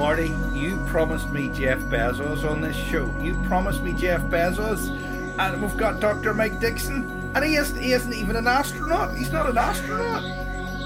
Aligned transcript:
Marty, 0.00 0.34
you 0.54 0.82
promised 0.86 1.28
me 1.28 1.50
Jeff 1.50 1.78
Bezos 1.80 2.50
on 2.50 2.62
this 2.62 2.74
show. 2.74 3.14
You 3.20 3.34
promised 3.42 3.82
me 3.82 3.92
Jeff 3.92 4.22
Bezos, 4.22 4.88
and 5.38 5.60
we've 5.60 5.76
got 5.76 6.00
Dr. 6.00 6.32
Mike 6.32 6.58
Dixon, 6.58 7.30
and 7.34 7.44
he 7.44 7.56
isn't, 7.56 7.78
he 7.78 7.92
isn't 7.92 8.14
even 8.14 8.34
an 8.34 8.46
astronaut. 8.46 9.14
He's 9.14 9.30
not 9.30 9.50
an 9.50 9.58
astronaut. 9.58 10.22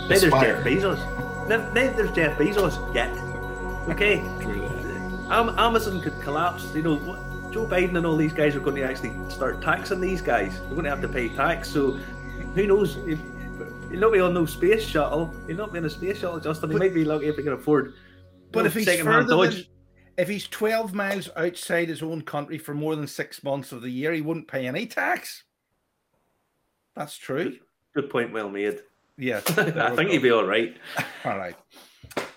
Neither's 0.08 0.32
Jeff 0.32 0.64
Bezos. 0.64 1.72
Neither's 1.74 2.11
Jeff 2.11 2.36
Bezos 2.36 2.92
yet. 2.92 3.16
Okay. 3.88 4.18
Am- 5.30 5.56
Amazon 5.60 6.00
could 6.00 6.20
collapse. 6.20 6.74
You 6.74 6.82
know, 6.82 7.50
Joe 7.52 7.68
Biden 7.68 7.96
and 7.96 8.04
all 8.04 8.16
these 8.16 8.32
guys 8.32 8.56
are 8.56 8.60
going 8.60 8.74
to 8.74 8.82
actually 8.82 9.14
start 9.30 9.62
taxing 9.62 10.00
these 10.00 10.22
guys. 10.22 10.58
They're 10.58 10.70
going 10.70 10.84
to 10.84 10.90
have 10.90 11.03
to 11.03 11.08
pay 11.08 11.28
tax. 11.28 11.70
So 11.70 11.92
who 12.56 12.67
knows? 12.67 12.96
If, 13.06 13.20
he'll 13.90 14.00
not 14.00 14.12
be 14.12 14.18
on 14.18 14.34
no 14.34 14.44
space 14.44 14.82
shuttle. 14.82 15.32
You'll 15.46 15.58
not 15.58 15.72
be 15.72 15.78
in 15.78 15.84
a 15.84 15.90
space 15.90 16.18
shuttle, 16.18 16.40
Justin. 16.40 16.72
He 16.72 16.76
might 16.76 16.94
be 16.94 17.04
lucky 17.04 17.28
if 17.28 17.36
he 17.36 17.44
can 17.44 17.53
afford. 17.53 17.94
But 18.54 18.67
if 18.67 18.75
he's 18.75 19.00
further 19.00 19.29
Dodge. 19.29 19.54
than, 19.54 19.64
if 20.17 20.29
he's 20.29 20.46
twelve 20.46 20.95
miles 20.95 21.29
outside 21.36 21.89
his 21.89 22.03
own 22.03 22.22
country 22.22 22.58
for 22.58 22.75
more 22.75 22.96
than 22.96 23.07
six 23.07 23.43
months 23.43 23.72
of 23.72 23.82
the 23.82 23.90
year, 23.90 24.12
he 24.12 24.21
wouldn't 24.21 24.49
pay 24.49 24.67
any 24.67 24.86
tax. 24.86 25.45
That's 26.95 27.17
true. 27.17 27.59
Good 27.95 28.11
point, 28.11 28.32
well 28.32 28.48
made. 28.48 28.81
Yeah, 29.17 29.40
I 29.48 29.95
think 29.95 30.11
he'd 30.11 30.22
be 30.22 30.31
all 30.31 30.46
right. 30.46 30.76
all 31.25 31.36
right. 31.36 31.57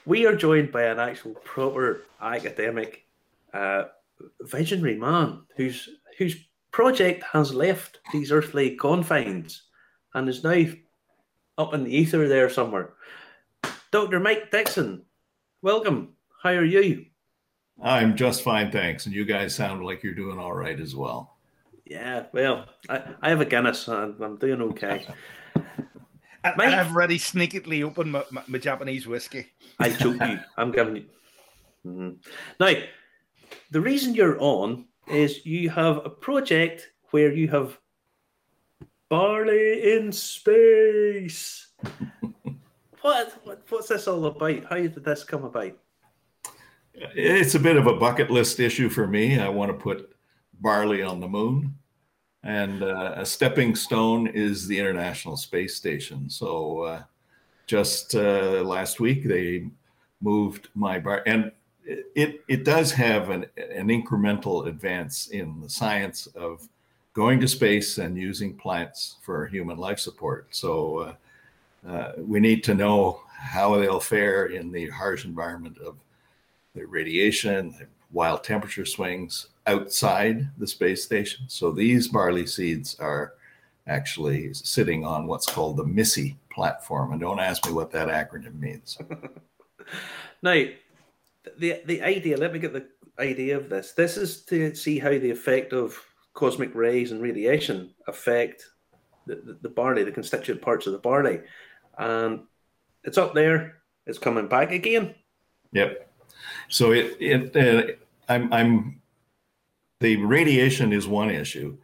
We 0.05 0.25
are 0.25 0.35
joined 0.35 0.71
by 0.71 0.83
an 0.83 0.99
actual 0.99 1.33
proper 1.33 2.03
academic, 2.21 3.05
uh, 3.53 3.85
visionary 4.41 4.95
man 4.95 5.41
whose 5.55 5.89
whose 6.17 6.35
project 6.71 7.23
has 7.31 7.53
left 7.53 7.99
these 8.11 8.31
earthly 8.31 8.75
confines 8.75 9.63
and 10.13 10.29
is 10.29 10.43
now 10.43 10.63
up 11.57 11.73
in 11.73 11.83
the 11.83 11.95
ether 11.95 12.27
there 12.27 12.49
somewhere. 12.49 12.93
Dr. 13.91 14.19
Mike 14.19 14.51
Dixon, 14.51 15.03
welcome. 15.61 16.13
How 16.47 16.53
are 16.53 16.63
you? 16.63 17.05
I'm 17.83 18.15
just 18.15 18.41
fine, 18.41 18.71
thanks. 18.71 19.05
And 19.05 19.13
you 19.13 19.25
guys 19.25 19.53
sound 19.53 19.85
like 19.85 20.01
you're 20.01 20.13
doing 20.13 20.39
all 20.39 20.53
right 20.53 20.79
as 20.79 20.95
well. 20.95 21.35
Yeah, 21.85 22.23
well, 22.31 22.67
I, 22.87 23.03
I 23.21 23.29
have 23.29 23.41
a 23.41 23.45
Guinness 23.45 23.89
and 23.89 24.15
I'm 24.23 24.37
doing 24.37 24.61
okay. 24.61 25.05
And, 25.55 26.55
Mike- 26.55 26.67
and 26.67 26.75
I've 26.75 26.91
already 26.93 27.19
sneakily 27.19 27.83
opened 27.83 28.13
my, 28.13 28.23
my, 28.31 28.43
my 28.47 28.57
Japanese 28.59 29.05
whiskey. 29.07 29.47
I 29.77 29.89
choke 29.89 30.21
you. 30.21 30.39
I'm 30.57 30.71
giving 30.71 30.95
you. 30.95 31.05
Mhm. 31.85 32.15
Now, 32.61 32.73
the 33.71 33.81
reason 33.81 34.15
you're 34.15 34.39
on 34.41 34.85
is 35.07 35.45
you 35.45 35.69
have 35.69 35.97
a 36.05 36.09
project 36.09 36.91
where 37.11 37.33
you 37.33 37.49
have 37.49 37.77
barley 39.09 39.93
in 39.97 40.13
space. 40.13 41.67
what, 43.01 43.33
what 43.43 43.63
what's 43.69 43.89
this 43.89 44.07
all 44.07 44.25
about? 44.25 44.63
How 44.69 44.75
did 44.77 44.95
this 45.03 45.23
come 45.25 45.43
about? 45.43 45.73
It's 46.99 47.55
a 47.55 47.59
bit 47.59 47.77
of 47.77 47.87
a 47.87 47.95
bucket 47.95 48.31
list 48.31 48.59
issue 48.59 48.89
for 48.89 49.07
me. 49.07 49.39
I 49.39 49.49
want 49.49 49.69
to 49.69 49.77
put 49.77 50.15
barley 50.59 51.03
on 51.03 51.19
the 51.19 51.27
moon. 51.27 51.75
And 52.43 52.81
uh, 52.81 53.13
a 53.17 53.25
stepping 53.25 53.75
stone 53.75 54.27
is 54.27 54.67
the 54.67 54.79
International 54.79 55.37
Space 55.37 55.75
Station. 55.75 56.29
So 56.29 56.81
uh, 56.81 57.03
just 57.67 58.15
uh, 58.15 58.63
last 58.63 58.99
week, 58.99 59.25
they 59.25 59.67
moved 60.21 60.69
my 60.73 60.97
bar. 60.99 61.23
And 61.25 61.51
it, 61.85 62.41
it 62.47 62.63
does 62.63 62.91
have 62.93 63.29
an, 63.29 63.45
an 63.57 63.89
incremental 63.89 64.67
advance 64.67 65.27
in 65.27 65.61
the 65.61 65.69
science 65.69 66.27
of 66.27 66.67
going 67.13 67.39
to 67.39 67.47
space 67.47 67.97
and 67.97 68.17
using 68.17 68.55
plants 68.55 69.17
for 69.21 69.45
human 69.47 69.77
life 69.77 69.99
support. 69.99 70.47
So 70.51 71.15
uh, 71.85 71.89
uh, 71.89 72.11
we 72.17 72.39
need 72.39 72.63
to 72.65 72.73
know 72.73 73.21
how 73.29 73.77
they'll 73.77 73.99
fare 73.99 74.47
in 74.47 74.71
the 74.71 74.89
harsh 74.89 75.25
environment 75.25 75.77
of 75.79 75.95
the 76.77 76.85
radiation, 76.85 77.75
the 77.79 77.87
wild 78.11 78.43
temperature 78.43 78.85
swings 78.85 79.47
outside 79.65 80.47
the 80.57 80.67
space 80.67 81.03
station. 81.03 81.45
So 81.47 81.71
these 81.71 82.07
barley 82.07 82.45
seeds 82.45 82.95
are 82.99 83.33
actually 83.87 84.53
sitting 84.53 85.05
on 85.05 85.27
what's 85.27 85.45
called 85.45 85.77
the 85.77 85.85
MISSE 85.85 86.35
platform. 86.51 87.11
And 87.11 87.21
don't 87.21 87.39
ask 87.39 87.65
me 87.65 87.73
what 87.73 87.91
that 87.91 88.07
acronym 88.07 88.59
means. 88.59 88.97
Now, 90.43 90.65
the 91.57 91.81
the 91.85 92.01
idea. 92.03 92.37
Let 92.37 92.53
me 92.53 92.59
get 92.59 92.73
the 92.73 92.87
idea 93.17 93.57
of 93.57 93.69
this. 93.69 93.93
This 93.93 94.17
is 94.17 94.43
to 94.45 94.75
see 94.75 94.99
how 94.99 95.09
the 95.09 95.31
effect 95.31 95.73
of 95.73 95.99
cosmic 96.33 96.75
rays 96.75 97.11
and 97.11 97.21
radiation 97.21 97.91
affect 98.07 98.65
the, 99.25 99.35
the, 99.35 99.57
the 99.63 99.69
barley, 99.69 100.03
the 100.03 100.11
constituent 100.11 100.61
parts 100.61 100.85
of 100.85 100.93
the 100.93 100.99
barley, 100.99 101.39
and 101.97 102.41
it's 103.03 103.17
up 103.17 103.33
there. 103.33 103.77
It's 104.05 104.19
coming 104.19 104.47
back 104.47 104.71
again. 104.71 105.15
Yep. 105.71 106.06
So 106.69 106.91
it, 106.91 107.17
it 107.19 107.55
uh, 107.55 107.93
I'm, 108.29 108.51
I'm, 108.51 109.01
the 109.99 110.17
radiation 110.17 110.93
is 110.93 111.07
one 111.07 111.29
issue. 111.29 111.77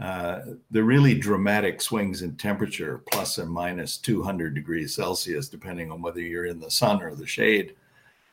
Uh, 0.00 0.40
the 0.70 0.82
really 0.82 1.14
dramatic 1.14 1.80
swings 1.80 2.20
in 2.20 2.36
temperature, 2.36 3.02
plus 3.10 3.38
or 3.38 3.46
minus 3.46 3.96
200 3.96 4.54
degrees 4.54 4.94
Celsius, 4.94 5.48
depending 5.48 5.90
on 5.90 6.02
whether 6.02 6.20
you're 6.20 6.44
in 6.46 6.60
the 6.60 6.70
sun 6.70 7.02
or 7.02 7.14
the 7.14 7.26
shade 7.26 7.74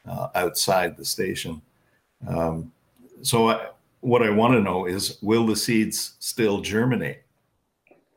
uh, 0.05 0.27
outside 0.35 0.97
the 0.97 1.05
station. 1.05 1.61
Um, 2.27 2.71
so, 3.21 3.49
I, 3.49 3.67
what 4.01 4.21
I 4.21 4.29
want 4.29 4.53
to 4.53 4.59
know 4.59 4.85
is 4.87 5.17
will 5.21 5.45
the 5.45 5.55
seeds 5.55 6.15
still 6.19 6.59
germinate 6.59 7.21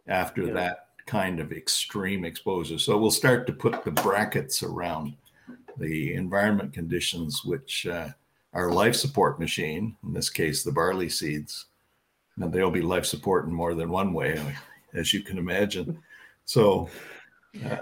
after 0.09 0.49
Yeah. 0.49 0.53
that 0.55 0.87
kind 1.07 1.39
of 1.39 1.53
extreme 1.53 2.25
exposure? 2.25 2.79
So, 2.81 2.99
we'll 2.99 3.13
start 3.13 3.47
to 3.47 3.53
put 3.53 3.85
the 3.85 3.93
brackets 3.93 4.65
around 4.65 5.15
the 5.79 6.15
environment 6.15 6.73
conditions 6.73 7.45
which 7.45 7.87
uh, 7.87 8.09
our 8.53 8.71
life 8.71 8.97
support 8.97 9.39
machine, 9.39 9.97
in 10.05 10.13
this 10.13 10.31
case, 10.31 10.63
the 10.63 10.73
barley 10.73 11.09
seeds, 11.09 11.67
and 12.37 12.53
they'll 12.53 12.71
be 12.71 12.83
life 12.83 13.07
support 13.07 13.47
in 13.47 13.53
more 13.53 13.75
than 13.75 13.91
one 13.91 14.13
way, 14.13 14.41
as 14.95 15.13
you 15.13 15.23
can 15.23 15.39
imagine. 15.39 15.99
So, 16.45 16.89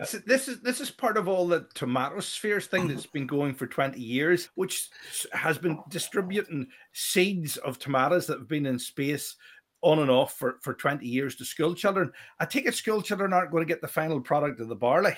So 0.05 0.19
this 0.19 0.49
is 0.49 0.61
this 0.61 0.81
is 0.81 0.91
part 0.91 1.17
of 1.17 1.29
all 1.29 1.47
the 1.47 1.67
tomatospheres 1.75 2.67
thing 2.67 2.89
that's 2.89 3.07
been 3.07 3.27
going 3.27 3.55
for 3.55 3.67
20 3.67 4.01
years, 4.01 4.49
which 4.55 4.89
has 5.33 5.59
been 5.59 5.79
distributing 5.89 6.69
seeds 6.93 7.57
of 7.59 7.79
tomatoes 7.79 8.27
that 8.27 8.39
have 8.39 8.49
been 8.49 8.67
in 8.67 8.79
space 8.79 9.37
on 9.83 9.99
and 9.99 10.11
off 10.11 10.39
for, 10.39 10.59
for 10.63 10.75
20 10.75 11.07
years 11.07 11.37
to 11.37 11.45
school 11.45 11.75
children. 11.75 12.11
I 12.41 12.47
take 12.47 12.67
it 12.67 12.75
school 12.75 13.03
children 13.03 13.33
aren't 13.33 13.51
going 13.51 13.63
to 13.63 13.73
get 13.73 13.83
the 13.83 13.89
final 13.89 14.21
product 14.21 14.61
of 14.61 14.69
the 14.69 14.77
barley. 14.77 15.17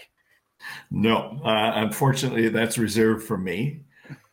No, 0.91 1.41
uh, 1.45 1.73
unfortunately, 1.77 2.49
that's 2.49 2.79
reserved 2.79 3.27
for 3.27 3.39
me. 3.39 3.81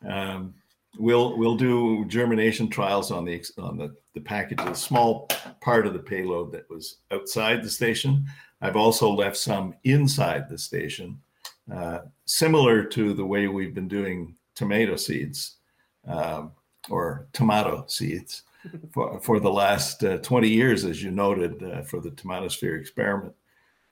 Um, 0.07 0.53
we'll 0.97 1.37
we'll 1.37 1.55
do 1.55 2.05
germination 2.05 2.69
trials 2.69 3.11
on 3.11 3.25
the 3.25 3.43
on 3.57 3.77
the 3.77 3.95
the 4.13 4.21
package, 4.21 4.59
a 4.61 4.75
small 4.75 5.27
part 5.61 5.87
of 5.87 5.93
the 5.93 5.99
payload 5.99 6.51
that 6.51 6.69
was 6.69 6.97
outside 7.11 7.63
the 7.63 7.69
station. 7.69 8.25
I've 8.61 8.75
also 8.75 9.09
left 9.09 9.37
some 9.37 9.75
inside 9.83 10.47
the 10.47 10.57
station, 10.57 11.19
uh, 11.73 11.99
similar 12.25 12.83
to 12.85 13.13
the 13.13 13.25
way 13.25 13.47
we've 13.47 13.73
been 13.73 13.87
doing 13.87 14.35
tomato 14.55 14.95
seeds 14.95 15.57
um, 16.07 16.51
or 16.89 17.27
tomato 17.33 17.85
seeds 17.87 18.43
for, 18.93 19.19
for 19.19 19.39
the 19.39 19.51
last 19.51 20.03
uh, 20.03 20.17
20 20.19 20.47
years, 20.47 20.85
as 20.85 21.01
you 21.01 21.11
noted, 21.11 21.61
uh, 21.63 21.81
for 21.81 21.99
the 21.99 22.11
tomatosphere 22.11 22.75
experiment. 22.75 23.33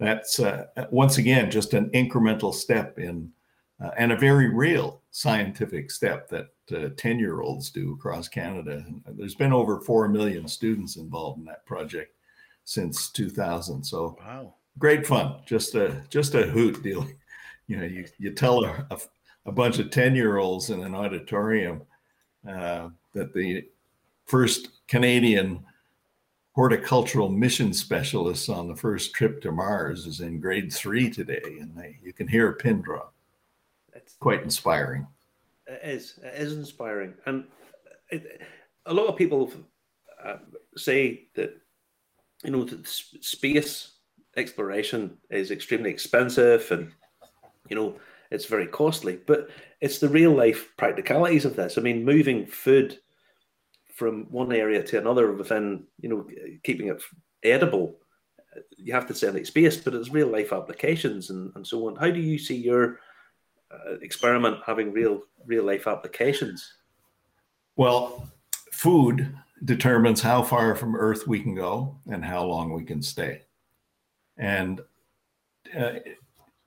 That's 0.01 0.39
uh, 0.39 0.65
once 0.89 1.19
again 1.19 1.51
just 1.51 1.75
an 1.75 1.91
incremental 1.91 2.51
step 2.51 2.97
in 2.97 3.31
uh, 3.79 3.91
and 3.99 4.11
a 4.11 4.17
very 4.17 4.49
real 4.49 5.03
scientific 5.11 5.91
step 5.91 6.27
that 6.29 6.47
10 6.97 7.19
year 7.19 7.41
olds 7.41 7.69
do 7.69 7.93
across 7.93 8.27
Canada. 8.27 8.83
And 8.87 9.03
there's 9.15 9.35
been 9.35 9.53
over 9.53 9.79
4 9.79 10.09
million 10.09 10.47
students 10.47 10.97
involved 10.97 11.37
in 11.39 11.45
that 11.45 11.67
project 11.67 12.15
since 12.63 13.11
2000. 13.11 13.83
So 13.83 14.17
Wow. 14.19 14.55
great 14.79 15.05
fun. 15.05 15.35
Just 15.45 15.75
a 15.75 16.01
just 16.09 16.33
a 16.33 16.43
hoot 16.43 16.83
dealing. 16.83 17.15
You 17.67 17.77
know, 17.77 17.85
you, 17.85 18.05
you 18.17 18.31
tell 18.33 18.65
a, 18.65 18.85
a, 18.91 18.99
a 19.45 19.51
bunch 19.53 19.79
of 19.79 19.91
10 19.91 20.13
year 20.13 20.39
olds 20.39 20.71
in 20.71 20.83
an 20.83 20.93
auditorium 20.93 21.83
uh, 22.45 22.89
that 23.13 23.33
the 23.33 23.63
first 24.25 24.87
Canadian 24.89 25.63
horticultural 26.61 27.27
mission 27.27 27.73
specialist 27.73 28.47
on 28.47 28.67
the 28.67 28.75
first 28.75 29.15
trip 29.15 29.41
to 29.41 29.51
Mars 29.51 30.05
is 30.05 30.19
in 30.19 30.39
grade 30.39 30.71
three 30.71 31.09
today, 31.09 31.57
and 31.59 31.75
they, 31.75 31.97
you 32.03 32.13
can 32.13 32.27
hear 32.27 32.49
a 32.49 32.53
pin 32.53 32.81
drop. 32.83 33.15
It's, 33.93 34.13
Quite 34.19 34.43
inspiring. 34.43 35.07
it 35.65 35.79
is. 35.83 36.19
It 36.23 36.39
is 36.39 36.53
inspiring, 36.53 37.15
and 37.25 37.45
it, 38.11 38.43
a 38.85 38.93
lot 38.93 39.07
of 39.07 39.17
people 39.17 39.51
uh, 40.23 40.37
say 40.77 41.23
that 41.33 41.59
you 42.43 42.51
know 42.51 42.63
that 42.63 42.85
space 42.85 43.93
exploration 44.37 45.17
is 45.31 45.49
extremely 45.49 45.89
expensive, 45.89 46.69
and 46.69 46.91
you 47.69 47.75
know 47.75 47.95
it's 48.29 48.45
very 48.45 48.67
costly. 48.67 49.17
But 49.25 49.49
it's 49.79 49.97
the 49.97 50.09
real 50.09 50.35
life 50.35 50.69
practicalities 50.77 51.43
of 51.43 51.55
this. 51.55 51.79
I 51.79 51.81
mean, 51.81 52.05
moving 52.05 52.45
food 52.45 52.99
from 53.93 54.25
one 54.31 54.51
area 54.51 54.81
to 54.83 54.97
another 54.97 55.31
within 55.33 55.85
you 55.99 56.09
know 56.09 56.27
keeping 56.63 56.87
it 56.87 57.01
edible. 57.43 57.97
You 58.77 58.93
have 58.93 59.07
to 59.07 59.15
send 59.15 59.37
it 59.37 59.47
space 59.47 59.77
but 59.77 59.93
it's 59.93 60.09
real 60.09 60.27
life 60.27 60.51
applications 60.51 61.29
and, 61.29 61.51
and 61.55 61.65
so 61.65 61.87
on. 61.87 61.95
How 61.95 62.11
do 62.11 62.19
you 62.19 62.37
see 62.37 62.55
your 62.55 62.99
uh, 63.71 63.93
experiment 64.01 64.57
having 64.65 64.91
real 64.91 65.21
real 65.45 65.63
life 65.63 65.87
applications? 65.87 66.73
Well, 67.75 68.29
food 68.71 69.33
determines 69.63 70.21
how 70.21 70.41
far 70.41 70.75
from 70.75 70.95
Earth 70.95 71.27
we 71.27 71.39
can 71.39 71.55
go 71.55 71.97
and 72.07 72.25
how 72.25 72.43
long 72.43 72.73
we 72.73 72.83
can 72.83 73.01
stay, 73.01 73.43
and 74.37 74.81
uh, 75.77 75.93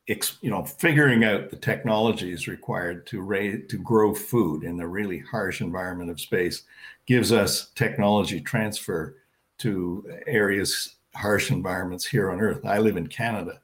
you 0.06 0.50
know, 0.50 0.64
figuring 0.64 1.24
out 1.24 1.50
the 1.50 1.56
technologies 1.56 2.46
required 2.46 3.06
to 3.06 3.22
raise 3.22 3.66
to 3.70 3.78
grow 3.78 4.14
food 4.14 4.62
in 4.62 4.76
the 4.76 4.86
really 4.86 5.18
harsh 5.18 5.60
environment 5.60 6.10
of 6.10 6.20
space 6.20 6.64
gives 7.06 7.32
us 7.32 7.70
technology 7.74 8.40
transfer 8.40 9.16
to 9.58 10.06
areas 10.26 10.96
harsh 11.14 11.50
environments 11.50 12.04
here 12.04 12.30
on 12.30 12.40
Earth. 12.40 12.64
I 12.64 12.78
live 12.78 12.96
in 12.96 13.06
Canada. 13.06 13.60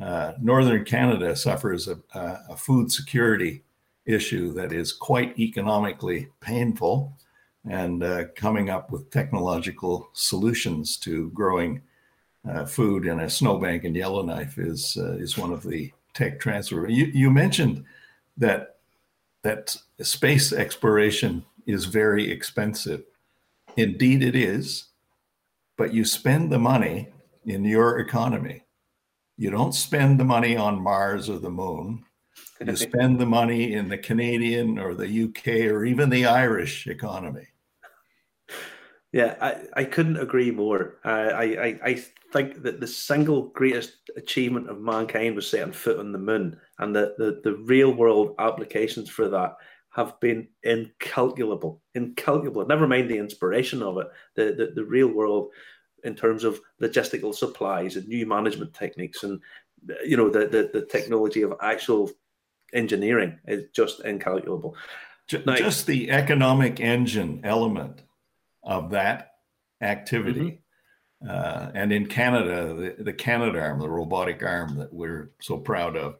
Uh, 0.00 0.32
Northern 0.40 0.84
Canada 0.84 1.34
suffers 1.34 1.88
a, 1.88 1.98
a, 2.14 2.56
food 2.56 2.92
security 2.92 3.62
issue 4.04 4.52
that 4.52 4.70
is 4.70 4.92
quite 4.92 5.38
economically 5.38 6.28
painful, 6.40 7.16
and 7.68 8.02
uh, 8.04 8.24
coming 8.36 8.68
up 8.68 8.90
with 8.90 9.10
technological 9.10 10.10
solutions 10.12 10.98
to 10.98 11.30
growing 11.30 11.80
uh, 12.48 12.64
food 12.64 13.06
in 13.06 13.20
a 13.20 13.30
snowbank 13.30 13.84
in 13.84 13.94
Yellowknife 13.94 14.58
is 14.58 14.96
uh, 15.00 15.16
is 15.16 15.36
one 15.36 15.52
of 15.52 15.62
the 15.62 15.92
tech 16.14 16.40
transfer. 16.40 16.88
You, 16.88 17.06
you 17.06 17.30
mentioned 17.30 17.84
that 18.36 18.76
that 19.42 19.76
space 20.00 20.52
exploration 20.52 21.44
is 21.66 21.84
very 21.84 22.30
expensive. 22.30 23.04
Indeed, 23.76 24.22
it 24.22 24.34
is, 24.34 24.86
but 25.76 25.92
you 25.92 26.04
spend 26.04 26.50
the 26.50 26.58
money 26.58 27.08
in 27.44 27.64
your 27.64 27.98
economy. 28.00 28.62
You 29.36 29.50
don't 29.50 29.74
spend 29.74 30.18
the 30.18 30.24
money 30.24 30.56
on 30.56 30.82
Mars 30.82 31.28
or 31.28 31.38
the 31.38 31.50
moon. 31.50 32.04
You 32.64 32.74
spend 32.74 33.20
the 33.20 33.26
money 33.26 33.74
in 33.74 33.88
the 33.88 33.98
Canadian 33.98 34.78
or 34.78 34.94
the 34.94 35.24
UK 35.24 35.70
or 35.70 35.84
even 35.84 36.08
the 36.08 36.24
Irish 36.24 36.86
economy. 36.86 37.46
Yeah, 39.12 39.36
I, 39.40 39.80
I 39.80 39.84
couldn't 39.84 40.18
agree 40.18 40.50
more. 40.50 40.96
Uh, 41.04 41.08
I, 41.08 41.44
I, 41.44 41.78
I 41.84 42.04
think 42.32 42.62
that 42.62 42.80
the 42.80 42.86
single 42.86 43.48
greatest 43.48 44.10
achievement 44.16 44.68
of 44.68 44.80
mankind 44.80 45.36
was 45.36 45.48
setting 45.48 45.72
foot 45.72 45.98
on 45.98 46.12
the 46.12 46.18
moon, 46.18 46.58
and 46.78 46.94
the, 46.94 47.14
the, 47.16 47.40
the 47.42 47.56
real 47.56 47.92
world 47.94 48.34
applications 48.38 49.08
for 49.08 49.28
that 49.28 49.56
have 49.90 50.18
been 50.20 50.46
incalculable, 50.62 51.80
incalculable. 51.94 52.66
Never 52.66 52.86
mind 52.86 53.08
the 53.08 53.16
inspiration 53.16 53.82
of 53.82 53.96
it, 53.96 54.08
the, 54.34 54.52
the, 54.52 54.72
the 54.74 54.84
real 54.84 55.08
world 55.08 55.50
in 56.04 56.14
terms 56.14 56.44
of 56.44 56.60
logistical 56.82 57.34
supplies 57.34 57.96
and 57.96 58.06
new 58.06 58.26
management 58.26 58.74
techniques 58.74 59.22
and 59.22 59.40
you 60.04 60.16
know 60.16 60.28
the, 60.28 60.46
the, 60.46 60.70
the 60.72 60.86
technology 60.86 61.42
of 61.42 61.54
actual 61.62 62.10
engineering 62.72 63.38
is 63.46 63.64
just 63.72 64.00
incalculable. 64.04 64.74
Just, 65.26 65.46
now, 65.46 65.56
just 65.56 65.86
the 65.86 66.10
economic 66.10 66.80
engine 66.80 67.40
element 67.44 68.02
of 68.66 68.90
that 68.90 69.36
activity. 69.80 70.60
Mm-hmm. 71.22 71.30
Uh, 71.30 71.70
and 71.74 71.92
in 71.92 72.06
Canada, 72.06 72.74
the, 72.74 73.02
the 73.04 73.12
Canadarm, 73.12 73.80
the 73.80 73.88
robotic 73.88 74.42
arm 74.42 74.76
that 74.76 74.92
we're 74.92 75.30
so 75.40 75.56
proud 75.56 75.96
of, 75.96 76.16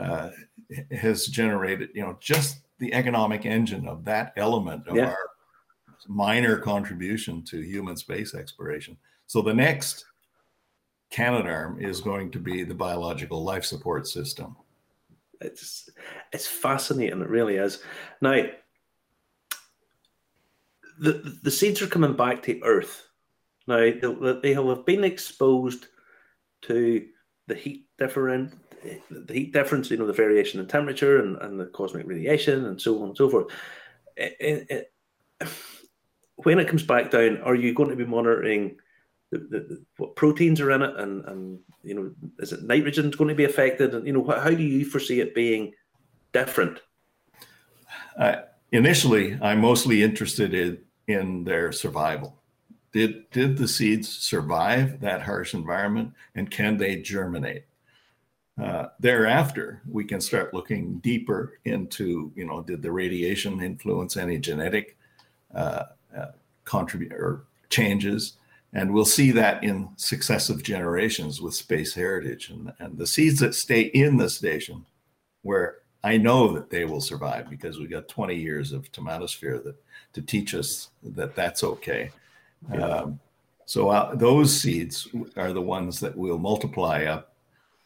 uh, 0.00 0.30
has 0.90 1.26
generated, 1.26 1.90
you 1.94 2.02
know, 2.02 2.16
just 2.18 2.58
the 2.78 2.92
economic 2.92 3.46
engine 3.46 3.86
of 3.86 4.04
that 4.04 4.32
element 4.36 4.88
of 4.88 4.96
yeah. 4.96 5.06
our 5.06 5.16
minor 6.08 6.58
contribution 6.58 7.44
to 7.44 7.60
human 7.60 7.96
space 7.96 8.34
exploration. 8.34 8.96
So 9.26 9.42
the 9.42 9.54
next 9.54 10.06
Canadarm 11.12 11.80
is 11.80 12.00
going 12.00 12.30
to 12.32 12.38
be 12.38 12.64
the 12.64 12.74
biological 12.74 13.44
life 13.44 13.64
support 13.64 14.08
system. 14.08 14.56
It's 15.40 15.90
it's 16.32 16.46
fascinating. 16.46 17.20
It 17.20 17.28
really 17.28 17.56
is. 17.56 17.82
Now, 18.20 18.44
the 21.42 21.50
seeds 21.50 21.82
are 21.82 21.86
coming 21.86 22.14
back 22.14 22.42
to 22.44 22.60
Earth. 22.62 23.06
Now 23.66 23.90
they 24.42 24.54
have 24.54 24.86
been 24.86 25.04
exposed 25.04 25.86
to 26.62 27.06
the 27.48 27.54
heat 27.54 27.86
different 27.98 28.54
the 29.10 29.32
heat 29.32 29.52
difference, 29.52 29.90
you 29.90 29.96
know, 29.96 30.06
the 30.06 30.12
variation 30.12 30.60
in 30.60 30.66
temperature 30.66 31.20
and, 31.22 31.36
and 31.42 31.58
the 31.58 31.66
cosmic 31.66 32.06
radiation 32.06 32.66
and 32.66 32.80
so 32.80 33.00
on 33.02 33.08
and 33.08 33.16
so 33.16 33.30
forth. 33.30 33.46
It, 34.16 34.66
it, 35.40 35.48
when 36.36 36.58
it 36.58 36.68
comes 36.68 36.82
back 36.82 37.10
down, 37.10 37.38
are 37.42 37.54
you 37.54 37.74
going 37.74 37.90
to 37.90 37.96
be 37.96 38.04
monitoring 38.04 38.76
the, 39.30 39.38
the, 39.38 39.60
the, 39.60 39.84
what 39.96 40.16
proteins 40.16 40.60
are 40.60 40.72
in 40.72 40.82
it 40.82 40.96
and, 40.96 41.24
and, 41.24 41.58
you 41.82 41.94
know, 41.94 42.12
is 42.40 42.52
it 42.52 42.62
nitrogen 42.62 43.10
going 43.10 43.28
to 43.28 43.34
be 43.34 43.44
affected? 43.44 43.94
And, 43.94 44.06
you 44.06 44.12
know, 44.12 44.24
how 44.24 44.50
do 44.50 44.62
you 44.62 44.84
foresee 44.84 45.20
it 45.20 45.34
being 45.34 45.72
different? 46.32 46.80
Uh, 48.18 48.42
initially, 48.72 49.38
I'm 49.40 49.60
mostly 49.60 50.02
interested 50.02 50.54
in, 50.54 50.78
in 51.06 51.44
their 51.44 51.72
survival. 51.72 52.36
Did, 52.92 53.30
did 53.30 53.56
the 53.56 53.68
seeds 53.68 54.08
survive 54.08 55.00
that 55.00 55.22
harsh 55.22 55.54
environment 55.54 56.12
and 56.34 56.50
can 56.50 56.76
they 56.76 56.96
germinate? 56.96 57.64
Uh, 58.62 58.88
thereafter, 59.00 59.80
we 59.90 60.04
can 60.04 60.20
start 60.20 60.52
looking 60.52 60.98
deeper 60.98 61.58
into, 61.64 62.30
you 62.36 62.44
know, 62.44 62.62
did 62.62 62.82
the 62.82 62.92
radiation 62.92 63.62
influence 63.62 64.16
any 64.16 64.38
genetic 64.38 64.96
uh, 65.54 65.84
uh, 66.16 66.26
contribute 66.64 67.12
or 67.12 67.44
changes? 67.70 68.34
And 68.74 68.92
we'll 68.92 69.04
see 69.04 69.30
that 69.32 69.64
in 69.64 69.88
successive 69.96 70.62
generations 70.62 71.40
with 71.40 71.54
space 71.54 71.94
heritage 71.94 72.50
and, 72.50 72.72
and 72.78 72.98
the 72.98 73.06
seeds 73.06 73.40
that 73.40 73.54
stay 73.54 73.82
in 73.82 74.18
the 74.18 74.28
station, 74.28 74.84
where 75.42 75.78
I 76.04 76.16
know 76.16 76.52
that 76.52 76.70
they 76.70 76.84
will 76.84 77.00
survive 77.00 77.48
because 77.48 77.78
we 77.78 77.86
got 77.86 78.08
20 78.08 78.34
years 78.34 78.72
of 78.72 78.90
tomatosphere 78.90 79.58
that 79.64 79.76
to 80.14 80.22
teach 80.22 80.54
us 80.54 80.90
that 81.02 81.34
that's 81.34 81.62
okay. 81.64 82.10
Yeah. 82.72 82.86
Um, 82.86 83.20
so 83.64 83.90
uh, 83.90 84.14
those 84.14 84.58
seeds 84.58 85.08
are 85.36 85.52
the 85.52 85.62
ones 85.62 86.00
that 86.00 86.16
will 86.16 86.38
multiply 86.38 87.04
up 87.04 87.34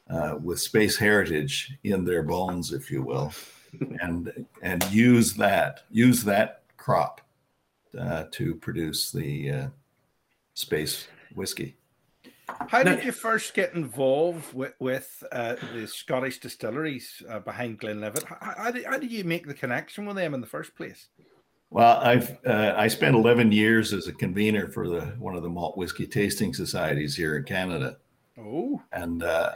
uh, 0.09 0.37
with 0.43 0.61
space 0.61 0.97
heritage 0.97 1.77
in 1.85 2.05
their 2.05 2.23
bones, 2.23 2.73
if 2.73 2.91
you 2.91 3.03
will, 3.03 3.33
and 4.01 4.47
and 4.63 4.85
use 4.91 5.35
that 5.35 5.85
use 5.91 6.25
that 6.25 6.63
crop 6.77 7.21
uh, 7.99 8.25
to 8.31 8.55
produce 8.57 9.13
the 9.13 9.51
uh, 9.51 9.69
space 10.55 11.09
whiskey. 11.35 11.77
How 12.49 12.83
did 12.83 13.05
you 13.05 13.13
first 13.13 13.55
get 13.55 13.75
involved 13.75 14.55
with, 14.55 14.75
with 14.79 15.23
uh, 15.33 15.57
the 15.75 15.87
Scottish 15.87 16.39
distilleries 16.39 17.23
uh, 17.29 17.41
behind 17.41 17.79
Glenlivet? 17.79 18.25
How, 18.25 18.55
how, 18.57 18.71
did, 18.71 18.85
how 18.85 18.99
did 18.99 19.11
you 19.11 19.25
make 19.25 19.47
the 19.47 19.55
connection 19.55 20.07
with 20.07 20.17
them 20.17 20.35
in 20.35 20.41
the 20.41 20.47
first 20.47 20.75
place? 20.75 21.09
Well, 21.71 21.99
I've 21.99 22.39
uh, 22.47 22.75
I 22.77 22.87
spent 22.87 23.17
11 23.17 23.51
years 23.51 23.93
as 23.93 24.07
a 24.07 24.13
convener 24.13 24.69
for 24.69 24.89
the 24.89 25.01
one 25.19 25.35
of 25.35 25.43
the 25.43 25.49
malt 25.49 25.77
whiskey 25.77 26.07
tasting 26.07 26.55
societies 26.55 27.17
here 27.17 27.37
in 27.37 27.43
Canada. 27.43 27.97
Oh, 28.39 28.81
and 28.93 29.25
uh, 29.25 29.53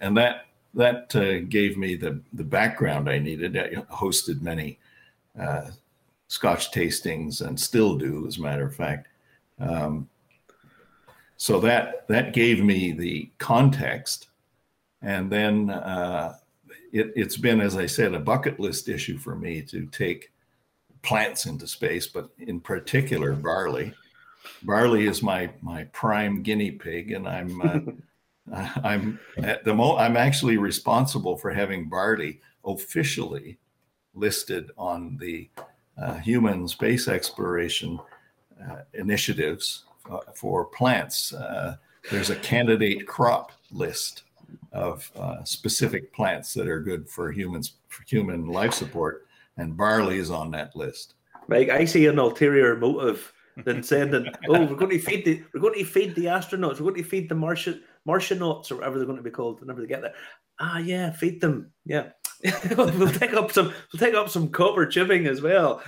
and 0.00 0.16
that 0.16 0.46
that 0.74 1.14
uh, 1.16 1.40
gave 1.48 1.76
me 1.76 1.96
the 1.96 2.20
the 2.32 2.44
background 2.44 3.10
I 3.10 3.18
needed. 3.18 3.56
I 3.56 3.74
hosted 3.92 4.40
many 4.40 4.78
uh, 5.38 5.70
Scotch 6.28 6.70
tastings 6.70 7.40
and 7.40 7.58
still 7.58 7.96
do, 7.96 8.24
as 8.28 8.38
a 8.38 8.42
matter 8.42 8.66
of 8.66 8.76
fact. 8.76 9.08
Um, 9.58 10.08
so 11.38 11.60
that 11.60 12.06
that 12.08 12.34
gave 12.34 12.62
me 12.64 12.90
the 12.90 13.30
context, 13.38 14.28
and 15.02 15.30
then 15.30 15.70
uh, 15.70 16.34
it, 16.92 17.12
it's 17.14 17.36
been, 17.36 17.60
as 17.60 17.76
I 17.76 17.86
said, 17.86 18.12
a 18.12 18.18
bucket 18.18 18.58
list 18.58 18.88
issue 18.88 19.18
for 19.18 19.36
me 19.36 19.62
to 19.62 19.86
take 19.86 20.32
plants 21.02 21.46
into 21.46 21.68
space, 21.68 22.08
but 22.08 22.30
in 22.38 22.60
particular 22.60 23.32
barley. 23.34 23.94
Barley 24.64 25.06
is 25.06 25.22
my 25.22 25.48
my 25.62 25.84
prime 25.84 26.42
guinea 26.42 26.72
pig, 26.72 27.12
and 27.12 27.28
I'm 27.28 27.60
uh, 28.52 28.68
I'm 28.82 29.20
at 29.36 29.62
the 29.64 29.74
mo- 29.74 29.96
I'm 29.96 30.16
actually 30.16 30.56
responsible 30.56 31.36
for 31.36 31.52
having 31.52 31.88
barley 31.88 32.40
officially 32.64 33.58
listed 34.12 34.72
on 34.76 35.16
the 35.18 35.48
uh, 36.02 36.14
human 36.14 36.66
space 36.66 37.06
exploration 37.06 38.00
uh, 38.68 38.78
initiatives 38.94 39.84
for 40.34 40.64
plants. 40.66 41.32
Uh, 41.32 41.76
there's 42.10 42.30
a 42.30 42.36
candidate 42.36 43.06
crop 43.06 43.52
list 43.70 44.24
of 44.72 45.10
uh, 45.16 45.44
specific 45.44 46.12
plants 46.12 46.54
that 46.54 46.68
are 46.68 46.80
good 46.80 47.08
for 47.08 47.32
humans 47.32 47.74
for 47.88 48.04
human 48.04 48.46
life 48.46 48.72
support, 48.72 49.26
and 49.56 49.76
barley 49.76 50.18
is 50.18 50.30
on 50.30 50.50
that 50.52 50.74
list. 50.76 51.14
Mike, 51.48 51.70
I 51.70 51.84
see 51.84 52.06
an 52.06 52.18
ulterior 52.18 52.76
motive 52.76 53.32
than 53.64 53.82
sending. 53.82 54.26
oh, 54.48 54.64
we're 54.64 54.76
going 54.76 54.90
to 54.90 54.98
feed 54.98 55.24
the 55.24 55.42
we're 55.52 55.60
going 55.60 55.74
to 55.74 55.84
feed 55.84 56.14
the 56.14 56.26
astronauts. 56.26 56.80
We're 56.80 56.90
going 56.90 57.02
to 57.02 57.08
feed 57.08 57.28
the 57.28 57.34
Martian 57.34 57.82
Martianauts 58.06 58.70
or 58.70 58.76
whatever 58.76 58.98
they're 58.98 59.06
going 59.06 59.18
to 59.18 59.22
be 59.22 59.30
called 59.30 59.60
whenever 59.60 59.80
they 59.80 59.86
get 59.86 60.02
there. 60.02 60.14
Ah, 60.60 60.78
yeah, 60.78 61.10
feed 61.10 61.40
them. 61.40 61.72
Yeah. 61.84 62.10
we'll 62.76 63.10
take 63.12 63.32
up 63.34 63.50
some 63.50 63.66
we'll 63.92 63.98
take 64.00 64.14
up 64.14 64.28
some 64.28 64.48
copper 64.48 64.86
chipping 64.86 65.26
as 65.26 65.42
well. 65.42 65.82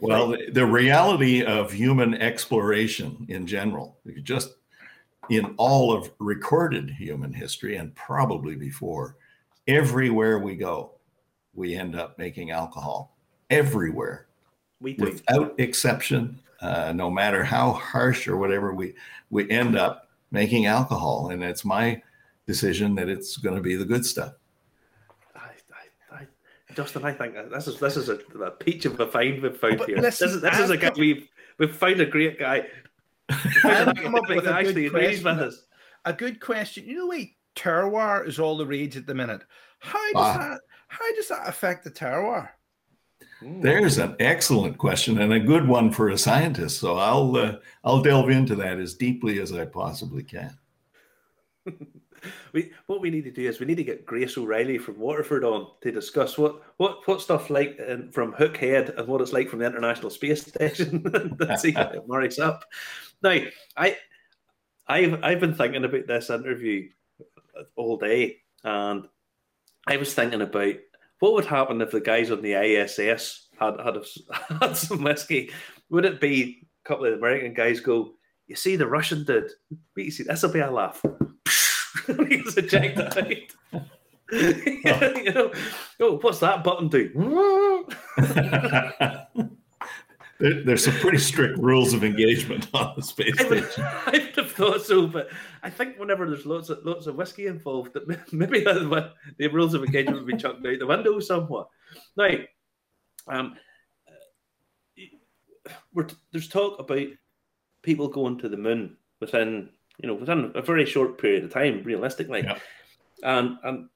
well, 0.00 0.34
the 0.52 0.66
reality 0.66 1.44
of 1.44 1.70
human 1.72 2.14
exploration 2.14 3.26
in 3.28 3.46
general, 3.46 3.98
just 4.22 4.54
in 5.28 5.54
all 5.58 5.92
of 5.92 6.10
recorded 6.18 6.90
human 6.90 7.32
history 7.32 7.76
and 7.76 7.94
probably 7.94 8.54
before, 8.54 9.16
everywhere 9.66 10.38
we 10.38 10.56
go, 10.56 10.92
we 11.54 11.74
end 11.74 11.96
up 11.96 12.18
making 12.18 12.50
alcohol. 12.52 13.16
Everywhere, 13.50 14.26
We 14.80 14.94
do. 14.94 15.04
without 15.04 15.54
exception, 15.58 16.40
uh, 16.60 16.92
no 16.92 17.10
matter 17.10 17.44
how 17.44 17.72
harsh 17.72 18.26
or 18.28 18.36
whatever, 18.36 18.74
we 18.74 18.94
we 19.30 19.48
end 19.50 19.76
up 19.76 20.08
making 20.30 20.66
alcohol, 20.66 21.28
and 21.30 21.42
it's 21.44 21.64
my 21.64 22.02
decision 22.46 22.94
that 22.94 23.08
it's 23.08 23.36
going 23.36 23.56
to 23.56 23.60
be 23.62 23.76
the 23.76 23.84
good 23.84 24.04
stuff. 24.06 24.34
I, 25.34 25.40
I, 26.10 26.16
I, 26.20 26.26
Justin, 26.74 27.04
I 27.04 27.12
think 27.12 27.34
this 27.50 27.66
is 27.66 27.78
this 27.80 27.96
is 27.96 28.08
a, 28.08 28.18
a 28.40 28.50
peach 28.52 28.84
of 28.84 28.98
a 29.00 29.06
find 29.06 29.42
we've 29.42 29.56
found 29.56 29.78
But 29.78 29.88
here. 29.88 29.98
listen, 29.98 30.28
this 30.28 30.36
is 30.36 30.42
this 30.42 30.58
is 30.58 30.70
a 30.70 30.74
I've 30.74 30.80
guy 30.80 30.92
we've 30.96 31.28
we've 31.58 31.74
found 31.76 32.00
a 32.00 32.06
great 32.06 32.38
guy. 32.38 32.66
We've 33.28 33.38
I've 33.64 33.84
found 33.84 33.98
a 33.98 34.02
come 34.02 34.14
up 34.14 34.28
with 34.28 34.44
that 34.44 34.60
a 34.60 34.62
good 34.62 34.66
actually 34.68 34.86
agrees 34.86 35.22
with 35.22 35.36
question. 35.36 35.48
us. 35.48 35.62
A 36.04 36.12
good 36.12 36.40
question. 36.40 36.84
You 36.86 36.98
know, 36.98 37.06
wait, 37.08 37.32
terroir 37.56 38.26
is 38.26 38.38
all 38.38 38.56
the 38.56 38.66
rage 38.66 38.96
at 38.96 39.06
the 39.06 39.14
minute. 39.14 39.42
How 39.80 39.98
does 40.12 40.14
Ah. 40.14 40.38
that 40.38 40.60
how 40.88 41.14
does 41.14 41.28
that 41.28 41.48
affect 41.48 41.82
the 41.84 41.90
terroir? 41.90 42.50
Hmm. 43.40 43.60
There's 43.60 43.98
an 43.98 44.14
excellent 44.20 44.78
question 44.78 45.18
and 45.18 45.32
a 45.32 45.40
good 45.40 45.66
one 45.66 45.90
for 45.90 46.08
a 46.10 46.16
scientist. 46.18 46.78
So 46.78 46.96
I'll 46.96 47.34
uh, 47.36 47.56
I'll 47.82 48.00
delve 48.02 48.30
into 48.30 48.54
that 48.56 48.78
as 48.78 48.94
deeply 48.94 49.40
as 49.40 49.52
I 49.52 49.64
possibly 49.64 50.22
can. 50.22 50.56
We, 52.52 52.72
what 52.86 53.00
we 53.00 53.10
need 53.10 53.24
to 53.24 53.30
do 53.30 53.46
is 53.46 53.60
we 53.60 53.66
need 53.66 53.76
to 53.76 53.84
get 53.84 54.06
Grace 54.06 54.38
O'Reilly 54.38 54.78
from 54.78 54.98
Waterford 54.98 55.44
on 55.44 55.68
to 55.82 55.92
discuss 55.92 56.38
what 56.38 56.62
what 56.78 57.06
what 57.06 57.20
stuff 57.20 57.50
like 57.50 57.78
in, 57.78 58.10
from 58.12 58.32
Hook 58.32 58.56
Head 58.56 58.94
and 58.96 59.06
what 59.06 59.20
it's 59.20 59.32
like 59.32 59.50
from 59.50 59.58
the 59.58 59.66
International 59.66 60.08
Space 60.10 60.46
Station. 60.46 61.04
and 61.40 61.60
see 61.60 61.72
how 61.72 61.90
it 61.90 62.02
marries 62.08 62.38
up. 62.38 62.64
Now, 63.22 63.38
I 63.76 63.96
I've 64.88 65.22
I've 65.22 65.40
been 65.40 65.54
thinking 65.54 65.84
about 65.84 66.06
this 66.06 66.30
interview 66.30 66.88
all 67.74 67.96
day, 67.96 68.38
and 68.64 69.06
I 69.86 69.96
was 69.96 70.14
thinking 70.14 70.42
about 70.42 70.76
what 71.18 71.34
would 71.34 71.46
happen 71.46 71.80
if 71.80 71.90
the 71.90 72.00
guys 72.00 72.30
on 72.30 72.42
the 72.42 72.54
ISS 72.54 73.48
had 73.58 73.78
had, 73.80 73.98
had 74.60 74.76
some 74.76 75.02
whiskey. 75.02 75.50
Would 75.90 76.04
it 76.04 76.20
be 76.20 76.66
a 76.84 76.88
couple 76.88 77.06
of 77.06 77.14
American 77.14 77.54
guys 77.54 77.80
go? 77.80 78.12
You 78.46 78.56
see, 78.56 78.76
the 78.76 78.86
Russian 78.86 79.24
did. 79.24 79.50
You 79.96 80.10
see, 80.10 80.22
this 80.24 80.42
will 80.42 80.52
be 80.52 80.60
a 80.60 80.70
laugh. 80.70 81.02
He's 82.28 82.56
ejected 82.56 83.18
out. 83.18 83.82
you 84.32 85.32
know, 85.32 85.52
oh, 86.00 86.18
what's 86.20 86.40
that 86.40 86.64
button 86.64 86.88
do? 86.88 87.86
There- 90.38 90.62
There's 90.64 90.84
some 90.84 90.94
pretty 90.94 91.18
strict 91.18 91.58
rules 91.58 91.94
of 91.94 92.04
engagement 92.04 92.68
on 92.74 92.92
the 92.96 93.02
space 93.02 93.34
I 93.38 93.44
would, 93.48 93.64
station. 93.64 93.84
I 93.84 94.10
would 94.12 94.36
have 94.36 94.52
thought 94.52 94.82
so, 94.82 95.06
but 95.06 95.28
I 95.62 95.70
think 95.70 95.98
whenever 95.98 96.28
there's 96.28 96.44
lots 96.44 96.68
of 96.68 96.84
lots 96.84 97.06
of 97.06 97.14
whiskey 97.14 97.46
involved, 97.46 97.94
that 97.94 98.06
maybe 98.32 98.62
what 98.86 99.14
the 99.38 99.48
rules 99.48 99.72
of 99.74 99.82
engagement 99.82 100.18
would 100.18 100.26
be 100.26 100.36
chucked 100.36 100.66
out 100.66 100.78
the 100.78 100.86
window 100.86 101.20
somewhat. 101.20 101.68
Now, 102.16 102.30
um, 103.28 103.54
we're, 105.94 106.06
there's 106.32 106.48
talk 106.48 106.80
about 106.80 107.06
people 107.82 108.08
going 108.08 108.38
to 108.38 108.48
the 108.48 108.56
moon 108.58 108.96
within 109.20 109.70
you 109.98 110.08
know 110.08 110.14
within 110.14 110.52
a 110.54 110.62
very 110.62 110.86
short 110.86 111.18
period 111.18 111.44
of 111.44 111.52
time, 111.52 111.82
realistically, 111.84 112.42
Yeah. 112.42 112.58
and 113.22 113.58
and 113.64 113.88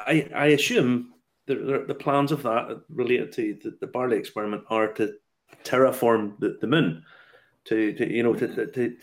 I 0.00 0.28
I 0.34 0.46
assume 0.48 1.14
the, 1.46 1.84
the 1.86 1.94
plans 1.94 2.32
of 2.32 2.42
that 2.42 2.82
related 2.90 3.32
to 3.32 3.58
the, 3.62 3.76
the 3.80 3.86
Barley 3.86 4.18
experiment 4.18 4.64
are 4.68 4.88
to 4.94 5.14
terraform 5.64 6.38
the, 6.40 6.58
the 6.60 6.66
moon 6.66 7.02
to, 7.64 7.92
to 7.94 8.12
you 8.12 8.22
know 8.22 8.34
to, 8.34 8.48
to, 8.48 8.66
to 8.66 8.96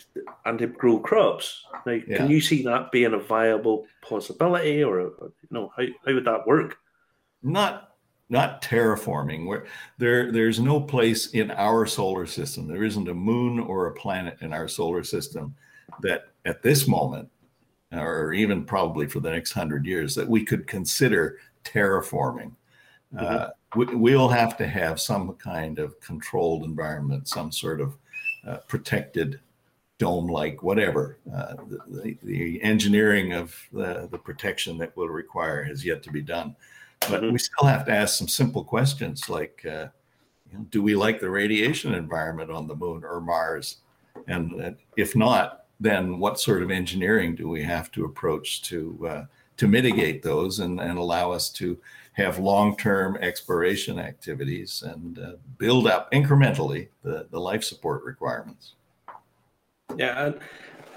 and 0.44 0.58
to 0.58 0.66
grow 0.66 0.98
crops. 0.98 1.64
Now, 1.84 1.92
Yeah. 1.92 2.16
can 2.18 2.30
you 2.30 2.40
see 2.40 2.62
that 2.62 2.92
being 2.92 3.14
a 3.14 3.18
viable 3.18 3.86
possibility, 4.02 4.82
or, 4.82 5.00
or, 5.00 5.32
you 5.42 5.48
know 5.50 5.72
how 5.76 5.84
how 6.04 6.14
would 6.14 6.24
that 6.24 6.46
work? 6.46 6.76
not 7.42 7.90
not 8.28 8.60
terraforming 8.60 9.46
where 9.46 9.66
there 9.98 10.32
there's 10.32 10.58
no 10.58 10.80
place 10.80 11.30
in 11.30 11.50
our 11.52 11.86
solar 11.86 12.26
system 12.26 12.66
there 12.66 12.82
isn't 12.82 13.08
a 13.08 13.14
moon 13.14 13.60
or 13.60 13.86
a 13.86 13.92
planet 13.94 14.36
in 14.40 14.52
our 14.52 14.66
solar 14.66 15.04
system 15.04 15.54
that 16.02 16.28
at 16.44 16.62
this 16.62 16.86
moment 16.86 17.28
or 17.92 18.32
even 18.32 18.64
probably 18.64 19.06
for 19.06 19.20
the 19.20 19.30
next 19.30 19.54
100 19.54 19.86
years 19.86 20.14
that 20.14 20.28
we 20.28 20.44
could 20.44 20.66
consider 20.66 21.38
terraforming. 21.64 22.52
Uh, 23.18 23.48
we, 23.76 23.86
we'll 23.94 24.28
have 24.28 24.56
to 24.56 24.66
have 24.66 25.00
some 25.00 25.32
kind 25.34 25.78
of 25.78 25.98
controlled 26.00 26.64
environment 26.64 27.28
some 27.28 27.52
sort 27.52 27.80
of 27.80 27.96
uh, 28.46 28.58
protected 28.68 29.40
dome 29.98 30.26
like 30.26 30.62
whatever. 30.62 31.18
Uh, 31.34 31.54
the, 31.88 32.18
the, 32.22 32.62
engineering 32.62 33.32
of 33.32 33.56
the, 33.72 34.08
the 34.10 34.18
protection 34.18 34.76
that 34.76 34.94
will 34.96 35.08
require 35.08 35.62
has 35.62 35.84
yet 35.84 36.02
to 36.02 36.10
be 36.10 36.20
done. 36.20 36.54
But 37.08 37.22
Mhm. 37.22 37.32
we 37.32 37.38
still 37.38 37.66
have 37.66 37.86
to 37.86 37.92
ask 37.92 38.16
some 38.16 38.28
simple 38.28 38.64
questions 38.64 39.28
like 39.28 39.64
uh, 39.64 39.88
you 40.50 40.58
know, 40.58 40.66
do 40.70 40.82
we 40.82 40.94
like 40.94 41.20
the 41.20 41.30
radiation 41.30 41.94
environment 41.94 42.50
on 42.50 42.66
the 42.66 42.74
moon 42.74 43.04
or 43.04 43.20
mars? 43.20 43.78
And 44.26 44.60
uh, 44.60 44.70
if 44.96 45.14
not 45.16 45.65
then 45.80 46.18
what 46.18 46.40
sort 46.40 46.62
of 46.62 46.70
engineering 46.70 47.34
do 47.34 47.48
we 47.48 47.62
have 47.62 47.90
to 47.92 48.04
approach 48.04 48.62
to 48.62 49.06
uh, 49.08 49.24
to 49.56 49.66
mitigate 49.66 50.22
those 50.22 50.60
and, 50.60 50.80
and 50.80 50.98
allow 50.98 51.32
us 51.32 51.48
to 51.50 51.78
have 52.12 52.38
long-term 52.38 53.16
exploration 53.20 53.98
activities 53.98 54.82
and 54.86 55.18
uh, 55.18 55.32
build 55.58 55.86
up 55.86 56.10
incrementally 56.12 56.88
the, 57.02 57.26
the 57.30 57.40
life 57.40 57.64
support 57.64 58.04
requirements 58.04 58.74
Yeah, 59.96 60.26
and, 60.26 60.40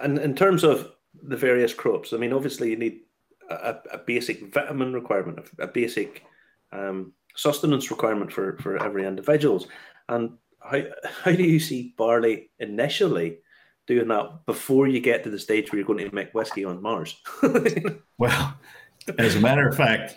and 0.01 0.19
in 0.19 0.35
terms 0.35 0.63
of 0.63 0.91
the 1.23 1.37
various 1.37 1.73
crops, 1.73 2.13
I 2.13 2.17
mean, 2.17 2.33
obviously 2.33 2.69
you 2.69 2.77
need 2.77 3.01
a, 3.49 3.75
a 3.91 3.97
basic 3.97 4.53
vitamin 4.53 4.93
requirement, 4.93 5.39
a, 5.59 5.67
basic 5.67 6.23
um, 6.71 7.13
sustenance 7.35 7.91
requirement 7.91 8.31
for, 8.31 8.57
for 8.57 8.81
every 8.83 9.05
individuals. 9.05 9.67
And 10.07 10.37
how 10.61 10.83
how 11.23 11.31
do 11.31 11.43
you 11.43 11.59
see 11.59 11.93
barley 11.97 12.49
initially 12.59 13.39
doing 13.89 14.07
that 14.07 14.45
before 14.45 14.87
you 14.87 14.99
get 14.99 15.23
to 15.23 15.31
the 15.31 15.39
stage 15.39 15.71
where 15.71 15.79
you're 15.79 15.87
going 15.87 16.07
to 16.07 16.15
make 16.15 16.31
whiskey 16.33 16.63
on 16.63 16.81
Mars? 16.81 17.17
Well, 18.17 18.53
as 19.17 19.37
a 19.37 19.39
matter 19.39 19.65
of 19.65 19.77
fact, 19.77 20.15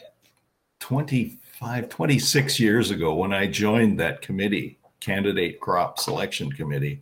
25, 0.81 1.89
26 1.89 2.59
years 2.59 2.91
ago, 2.91 3.15
when 3.15 3.33
I 3.33 3.47
joined 3.47 4.01
that 4.01 4.23
committee, 4.23 4.81
Candidate 4.99 5.61
Crop 5.61 6.01
Selection 6.01 6.51
Committee, 6.51 7.01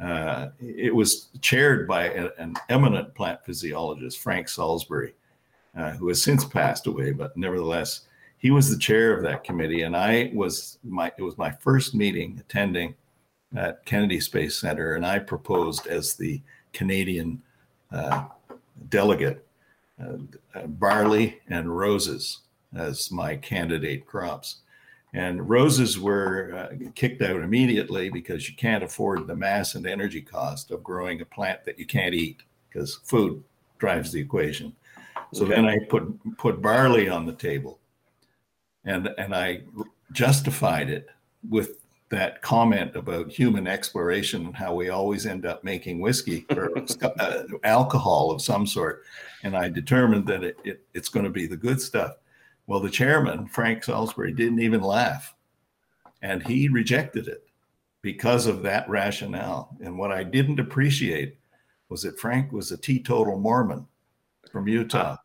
uh, 0.00 0.48
it 0.58 0.94
was 0.94 1.28
chaired 1.42 1.86
by 1.86 2.04
a- 2.04 2.30
an 2.38 2.54
eminent 2.70 3.14
plant 3.14 3.44
physiologist, 3.44 4.20
Frank 4.20 4.48
Salisbury, 4.48 5.12
uh, 5.76 5.90
who 5.90 6.08
has 6.08 6.22
since 6.22 6.46
passed 6.46 6.86
away, 6.86 7.12
but 7.12 7.36
nevertheless, 7.36 8.06
he 8.38 8.50
was 8.50 8.70
the 8.70 8.78
chair 8.78 9.14
of 9.14 9.22
that 9.22 9.44
committee. 9.44 9.82
And 9.82 9.94
I 9.94 10.32
was 10.34 10.78
my, 10.82 11.12
it 11.18 11.22
was 11.22 11.36
my 11.36 11.50
first 11.50 11.94
meeting 11.94 12.38
attending 12.40 12.94
at 13.56 13.84
Kennedy 13.84 14.20
Space 14.20 14.58
Center, 14.58 14.94
and 14.94 15.04
I 15.04 15.18
proposed 15.18 15.86
as 15.86 16.14
the 16.14 16.40
Canadian 16.72 17.42
uh, 17.90 18.24
delegate 18.88 19.46
uh, 20.02 20.66
barley 20.66 21.40
and 21.48 21.76
roses 21.76 22.40
as 22.74 23.10
my 23.10 23.36
candidate 23.36 24.06
crops. 24.06 24.56
And 25.14 25.46
roses 25.46 26.00
were 26.00 26.70
uh, 26.72 26.88
kicked 26.94 27.20
out 27.20 27.42
immediately 27.42 28.08
because 28.08 28.48
you 28.48 28.56
can't 28.56 28.82
afford 28.82 29.26
the 29.26 29.36
mass 29.36 29.74
and 29.74 29.86
energy 29.86 30.22
cost 30.22 30.70
of 30.70 30.82
growing 30.82 31.20
a 31.20 31.26
plant 31.26 31.64
that 31.66 31.78
you 31.78 31.84
can't 31.84 32.14
eat 32.14 32.42
because 32.68 33.00
food 33.04 33.44
drives 33.78 34.10
the 34.10 34.20
equation. 34.20 34.74
So 35.34 35.44
Okay. 35.44 35.54
then 35.54 35.66
I 35.66 35.78
put 35.90 36.36
put 36.38 36.62
barley 36.62 37.08
on 37.10 37.26
the 37.26 37.34
table, 37.34 37.78
and 38.84 39.08
and 39.18 39.34
I 39.34 39.62
justified 40.12 40.88
it 40.88 41.08
with 41.48 41.81
that 42.12 42.42
comment 42.42 42.94
about 42.94 43.32
human 43.32 43.66
exploration 43.66 44.44
and 44.44 44.54
how 44.54 44.74
we 44.74 44.90
always 44.90 45.24
end 45.24 45.46
up 45.46 45.64
making 45.64 45.98
whiskey 45.98 46.44
or 46.50 46.70
uh, 47.02 47.42
alcohol 47.64 48.30
of 48.30 48.42
some 48.42 48.66
sort. 48.66 49.02
And 49.42 49.56
I 49.56 49.70
determined 49.70 50.26
that 50.26 50.44
it, 50.44 50.58
it, 50.62 50.86
it's 50.92 51.08
going 51.08 51.24
to 51.24 51.30
be 51.30 51.46
the 51.46 51.56
good 51.56 51.80
stuff. 51.80 52.16
Well, 52.66 52.80
the 52.80 52.90
chairman, 52.90 53.48
Frank 53.48 53.82
Salisbury, 53.82 54.32
didn't 54.32 54.60
even 54.60 54.82
laugh. 54.82 55.34
And 56.20 56.46
he 56.46 56.68
rejected 56.68 57.28
it 57.28 57.48
because 58.02 58.46
of 58.46 58.62
that 58.62 58.86
rationale. 58.90 59.74
And 59.80 59.98
what 59.98 60.12
I 60.12 60.22
didn't 60.22 60.60
appreciate 60.60 61.38
was 61.88 62.02
that 62.02 62.20
Frank 62.20 62.52
was 62.52 62.72
a 62.72 62.76
teetotal 62.76 63.38
Mormon 63.38 63.86
from 64.50 64.68
Utah. 64.68 65.16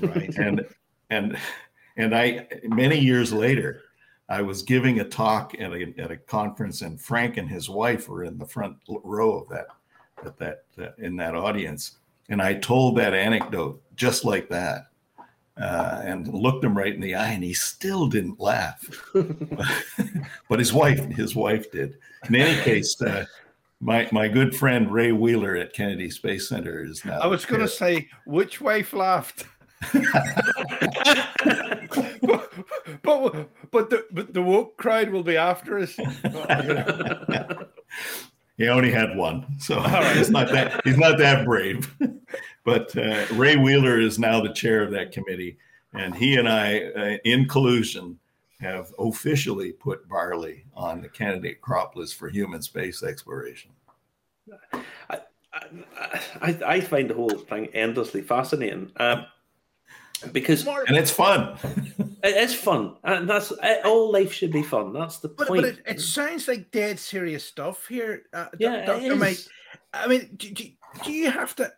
Right. 0.00 0.32
And 0.38 0.64
and 1.10 1.38
and 1.96 2.14
I 2.16 2.46
many 2.64 2.98
years 2.98 3.32
later, 3.32 3.82
I 4.28 4.42
was 4.42 4.62
giving 4.62 5.00
a 5.00 5.04
talk 5.04 5.54
at 5.58 5.72
a, 5.72 5.94
at 5.98 6.10
a 6.10 6.16
conference, 6.16 6.82
and 6.82 7.00
Frank 7.00 7.36
and 7.36 7.48
his 7.48 7.68
wife 7.68 8.08
were 8.08 8.24
in 8.24 8.38
the 8.38 8.46
front 8.46 8.76
row 8.88 9.38
of 9.38 9.48
that, 9.50 9.66
at 10.24 10.36
that 10.38 10.64
uh, 10.80 10.92
in 10.98 11.16
that 11.16 11.34
audience, 11.34 11.98
and 12.28 12.42
I 12.42 12.54
told 12.54 12.96
that 12.96 13.14
anecdote 13.14 13.80
just 13.94 14.24
like 14.24 14.48
that, 14.48 14.88
uh, 15.60 16.02
and 16.04 16.26
looked 16.26 16.64
him 16.64 16.76
right 16.76 16.92
in 16.92 17.00
the 17.00 17.14
eye, 17.14 17.30
and 17.30 17.44
he 17.44 17.54
still 17.54 18.08
didn't 18.08 18.40
laugh, 18.40 18.84
but 20.48 20.58
his 20.58 20.72
wife, 20.72 21.04
his 21.12 21.36
wife 21.36 21.70
did. 21.70 21.96
In 22.28 22.34
any 22.34 22.60
case, 22.62 23.00
uh, 23.00 23.26
my 23.80 24.08
my 24.10 24.26
good 24.26 24.56
friend 24.56 24.92
Ray 24.92 25.12
Wheeler 25.12 25.54
at 25.56 25.72
Kennedy 25.72 26.10
Space 26.10 26.48
Center 26.48 26.84
is 26.84 27.04
now. 27.04 27.20
I 27.20 27.26
was 27.26 27.44
going 27.44 27.60
to 27.60 27.68
say, 27.68 28.08
which 28.24 28.60
wife 28.60 28.92
laughed? 28.92 29.46
but 33.06 33.48
but 33.70 33.90
the 33.90 34.06
but 34.10 34.34
the 34.34 34.42
woke 34.42 34.76
crowd 34.76 35.10
will 35.10 35.22
be 35.22 35.36
after 35.36 35.78
us. 35.78 35.96
he 38.56 38.68
only 38.68 38.90
had 38.90 39.16
one, 39.16 39.46
so 39.58 39.76
right. 39.76 40.16
he's 40.16 40.30
not 40.30 40.48
that 40.50 40.80
he's 40.84 40.98
not 40.98 41.18
that 41.18 41.44
brave. 41.44 41.94
but 42.64 42.96
uh, 42.96 43.26
Ray 43.32 43.56
Wheeler 43.56 44.00
is 44.00 44.18
now 44.18 44.40
the 44.40 44.52
chair 44.52 44.82
of 44.82 44.90
that 44.92 45.12
committee, 45.12 45.56
and 45.92 46.14
he 46.14 46.36
and 46.36 46.48
I, 46.48 46.80
uh, 46.80 47.16
in 47.24 47.48
collusion, 47.48 48.18
have 48.60 48.92
officially 48.98 49.72
put 49.72 50.08
barley 50.08 50.64
on 50.74 51.00
the 51.00 51.08
candidate 51.08 51.60
crop 51.60 51.96
list 51.96 52.16
for 52.16 52.28
human 52.28 52.62
space 52.62 53.02
exploration. 53.02 53.70
I, 55.10 55.20
I, 56.40 56.58
I 56.66 56.80
find 56.80 57.10
the 57.10 57.14
whole 57.14 57.30
thing 57.30 57.66
endlessly 57.74 58.22
fascinating. 58.22 58.92
Um, 58.96 59.26
because 60.32 60.66
and 60.66 60.96
it's 60.96 61.10
fun. 61.10 61.58
it 62.22 62.36
is 62.36 62.54
fun, 62.54 62.96
and 63.04 63.28
that's 63.28 63.52
all 63.84 64.12
life 64.12 64.32
should 64.32 64.52
be 64.52 64.62
fun. 64.62 64.92
That's 64.92 65.18
the 65.18 65.28
but, 65.28 65.48
point. 65.48 65.62
But 65.62 65.70
it, 65.70 65.82
it, 65.86 66.00
sounds 66.00 66.48
like 66.48 66.70
dead 66.70 66.98
serious 66.98 67.44
stuff 67.44 67.86
here. 67.86 68.22
Uh, 68.32 68.46
yeah, 68.58 68.84
Dr. 68.84 69.16
Mike. 69.16 69.38
I 69.92 70.06
mean, 70.06 70.30
do, 70.36 70.50
do, 70.50 70.64
do 71.04 71.12
you 71.12 71.30
have 71.30 71.54
to 71.56 71.72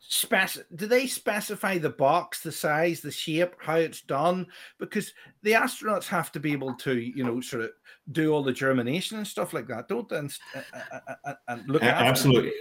spec? 0.00 0.56
Do 0.74 0.86
they 0.86 1.06
specify 1.06 1.78
the 1.78 1.90
box, 1.90 2.42
the 2.42 2.52
size, 2.52 3.00
the 3.00 3.10
shape, 3.10 3.54
how 3.58 3.76
it's 3.76 4.02
done? 4.02 4.46
Because 4.78 5.12
the 5.42 5.52
astronauts 5.52 6.06
have 6.06 6.32
to 6.32 6.40
be 6.40 6.52
able 6.52 6.74
to, 6.76 6.96
you 6.96 7.24
know, 7.24 7.40
sort 7.40 7.64
of 7.64 7.70
do 8.12 8.32
all 8.32 8.42
the 8.42 8.52
germination 8.52 9.18
and 9.18 9.26
stuff 9.26 9.52
like 9.52 9.66
that, 9.68 9.88
don't 9.88 10.08
they? 10.08 10.18
And, 10.18 10.38
uh, 10.54 10.60
uh, 10.92 11.14
uh, 11.24 11.34
and 11.48 11.68
look 11.68 11.82
absolutely. 11.82 12.52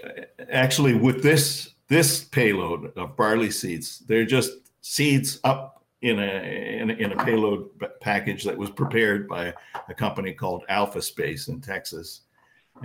Actually, 0.51 0.93
with 0.95 1.23
this 1.23 1.71
this 1.87 2.23
payload 2.23 2.97
of 2.97 3.15
barley 3.15 3.51
seeds, 3.51 3.99
they're 4.07 4.25
just 4.25 4.64
seeds 4.87 5.39
up 5.43 5.83
in 6.03 6.19
a, 6.19 6.79
in 6.79 6.91
a, 6.91 6.93
in 6.93 7.11
a 7.11 7.25
payload 7.25 7.67
package 8.01 8.43
that 8.43 8.55
was 8.55 8.69
prepared 8.69 9.27
by 9.27 9.51
a 9.89 9.93
company 9.95 10.31
called 10.31 10.63
Alpha 10.69 11.01
Space 11.01 11.47
in 11.47 11.59
Texas, 11.59 12.21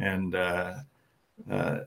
and 0.01 0.35
uh, 0.35 0.77
uh, 1.51 1.81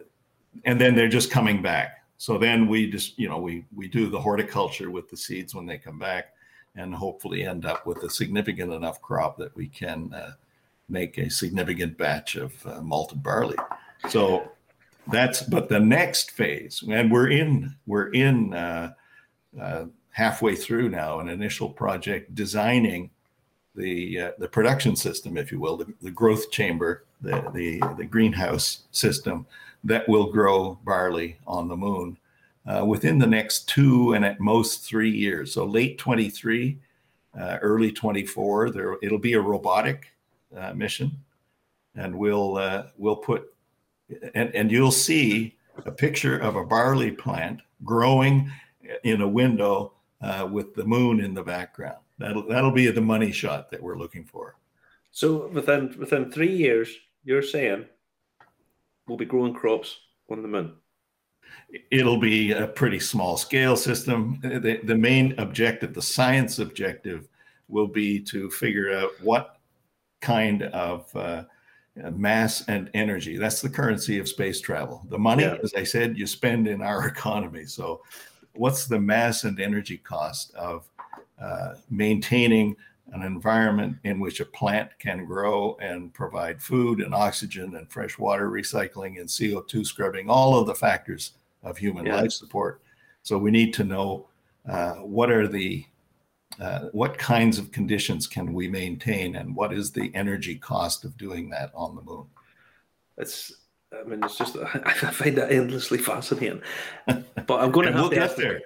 and 0.66 0.80
then 0.80 0.94
they're 0.94 1.10
just 1.10 1.32
coming 1.32 1.64
back. 1.64 2.04
So 2.18 2.38
then 2.38 2.68
we 2.68 2.92
just 2.92 3.18
you 3.18 3.28
know 3.28 3.40
we 3.40 3.66
we 3.76 3.88
do 3.88 4.08
the 4.08 4.22
horticulture 4.22 4.92
with 4.92 5.10
the 5.10 5.18
seeds 5.18 5.56
when 5.56 5.66
they 5.66 5.80
come 5.80 5.98
back, 5.98 6.34
and 6.76 6.94
hopefully 6.94 7.44
end 7.44 7.66
up 7.66 7.88
with 7.88 8.04
a 8.04 8.10
significant 8.10 8.72
enough 8.72 9.02
crop 9.02 9.36
that 9.38 9.56
we 9.56 9.68
can 9.68 10.14
uh, 10.14 10.34
make 10.90 11.18
a 11.18 11.28
significant 11.28 11.98
batch 11.98 12.36
of 12.36 12.54
uh, 12.68 12.82
malted 12.82 13.24
barley. 13.24 13.58
So 14.10 14.52
that's 15.12 15.42
but 15.42 15.70
the 15.70 15.80
next 15.80 16.30
phase, 16.30 16.84
and 16.88 17.12
we're 17.12 17.32
in 17.32 17.76
we're 17.88 18.12
in 18.14 18.54
uh, 18.54 18.94
uh, 19.60 19.86
halfway 20.14 20.56
through 20.56 20.90
now 20.90 21.20
an 21.20 21.28
initial 21.28 21.70
project 21.70 22.34
designing 22.34 23.10
the 23.76 24.20
uh, 24.20 24.32
the 24.38 24.48
production 24.48 24.96
system, 24.96 25.38
if 25.38 25.52
you 25.52 25.60
will, 25.60 25.78
the, 25.78 25.92
the 26.02 26.12
growth 26.12 26.52
chamber, 26.52 27.04
the, 27.22 27.44
the, 27.54 27.82
the 27.98 28.06
greenhouse 28.06 28.84
system 28.92 29.46
that 29.84 30.08
will 30.08 30.32
grow 30.32 30.78
barley 30.84 31.38
on 31.46 31.68
the 31.68 31.76
moon 31.76 32.18
uh, 32.66 32.86
within 32.86 33.18
the 33.18 33.28
next 33.28 33.68
two 33.68 34.14
and 34.14 34.24
at 34.24 34.40
most 34.40 34.84
three 34.84 35.10
years. 35.10 35.54
So 35.54 35.66
late 35.66 35.98
23, 35.98 36.78
uh, 37.40 37.58
early 37.62 37.92
24, 37.92 38.70
there 38.70 38.98
it'll 39.02 39.18
be 39.18 39.34
a 39.34 39.42
robotic 39.42 40.14
uh, 40.56 40.74
mission, 40.74 41.12
and 41.96 42.16
we'll 42.16 42.58
uh, 42.58 42.84
we'll 42.98 43.16
put 43.16 43.54
and 44.36 44.54
and 44.54 44.72
you'll 44.72 44.92
see 44.92 45.56
a 45.86 45.92
picture 45.92 46.38
of 46.38 46.56
a 46.56 46.64
barley 46.64 47.10
plant 47.10 47.62
growing 47.84 48.52
in 49.04 49.22
a 49.22 49.28
window 49.28 49.94
uh, 50.24 50.48
with 50.50 50.74
the 50.74 50.86
moon 50.86 51.20
in 51.20 51.34
the 51.34 51.44
background. 51.44 51.98
That'll 52.18 52.48
that'll 52.48 52.72
be 52.72 52.90
the 52.90 53.02
money 53.02 53.32
shot 53.32 53.70
that 53.72 53.82
we're 53.82 53.98
looking 53.98 54.24
for. 54.24 54.56
So 55.12 55.48
within 55.50 55.96
within 56.00 56.32
three 56.32 56.56
years, 56.56 56.90
you're 57.24 57.44
saying 57.44 57.86
we'll 59.08 59.18
be 59.18 59.26
growing 59.26 59.54
crops 59.54 59.98
on 60.30 60.42
the 60.42 60.48
moon. 60.48 60.74
It'll 61.92 62.20
be 62.20 62.52
a 62.52 62.68
pretty 62.68 63.00
small 63.00 63.38
scale 63.38 63.76
system. 63.76 64.40
The, 64.42 64.80
the 64.84 64.96
main 64.96 65.38
objective, 65.38 65.94
the 65.94 66.02
science 66.02 66.60
objective, 66.60 67.28
will 67.68 67.88
be 67.88 68.20
to 68.22 68.50
figure 68.50 68.96
out 68.96 69.12
what 69.22 69.60
kind 70.22 70.64
of 70.64 71.16
uh, 71.16 71.44
mass 72.12 72.64
and 72.68 72.90
energy. 72.94 73.38
That's 73.38 73.62
the 73.62 73.70
currency 73.70 74.20
of 74.20 74.28
space 74.28 74.62
travel. 74.62 75.06
The 75.10 75.20
money, 75.20 75.44
yeah. 75.44 75.58
as 75.64 75.74
I 75.76 75.84
said, 75.84 76.18
you 76.18 76.26
spend 76.26 76.68
in 76.68 76.82
our 76.82 77.08
economy. 77.16 77.66
So 77.66 78.02
what's 78.56 78.86
the 78.86 79.00
mass 79.00 79.44
and 79.44 79.60
energy 79.60 79.98
cost 79.98 80.54
of 80.56 80.90
uh, 81.42 81.76
maintaining 81.90 82.76
an 83.12 83.22
environment 83.22 83.98
in 84.04 84.20
which 84.20 84.40
a 84.40 84.46
plant 84.46 84.90
can 84.98 85.26
grow 85.26 85.78
and 85.82 86.14
provide 86.14 86.62
food 86.62 87.00
and 87.00 87.14
oxygen 87.14 87.76
and 87.76 87.92
fresh 87.92 88.18
water 88.18 88.50
recycling 88.50 89.20
and 89.20 89.28
CO2 89.28 89.86
scrubbing, 89.86 90.30
all 90.30 90.58
of 90.58 90.68
the 90.68 90.76
factors 90.76 91.34
of 91.64 91.78
human 91.78 92.06
yeah. 92.06 92.22
life 92.22 92.32
support. 92.32 92.82
So 93.22 93.38
we 93.38 93.52
need 93.52 93.74
to 93.76 93.84
know 93.84 94.28
uh, 94.68 94.94
what 94.96 95.32
are 95.32 95.48
the 95.48 95.86
uh, 96.60 96.90
what 96.92 97.18
kinds 97.18 97.58
of 97.58 97.72
conditions 97.72 98.28
can 98.28 98.54
we 98.54 98.68
maintain 98.68 99.38
and 99.38 99.56
what 99.56 99.74
is 99.74 99.92
the 99.92 100.12
energy 100.14 100.56
cost 100.56 101.04
of 101.04 101.18
doing 101.18 101.50
that 101.50 101.72
on 101.74 101.96
the 101.96 102.02
moon? 102.02 102.28
It's 103.18 103.52
I 104.00 104.08
mean, 104.08 104.24
it's 104.24 104.38
just 104.38 104.58
I 104.86 104.94
find 104.94 105.38
that 105.38 105.52
endlessly 105.52 105.98
fascinating. 105.98 106.62
But 107.06 107.60
I'm 107.60 107.72
going 107.72 107.88
to 107.88 107.94
have 107.94 108.02
we'll 108.02 108.10
to 108.10 108.16
get 108.16 108.38
there. 108.38 108.62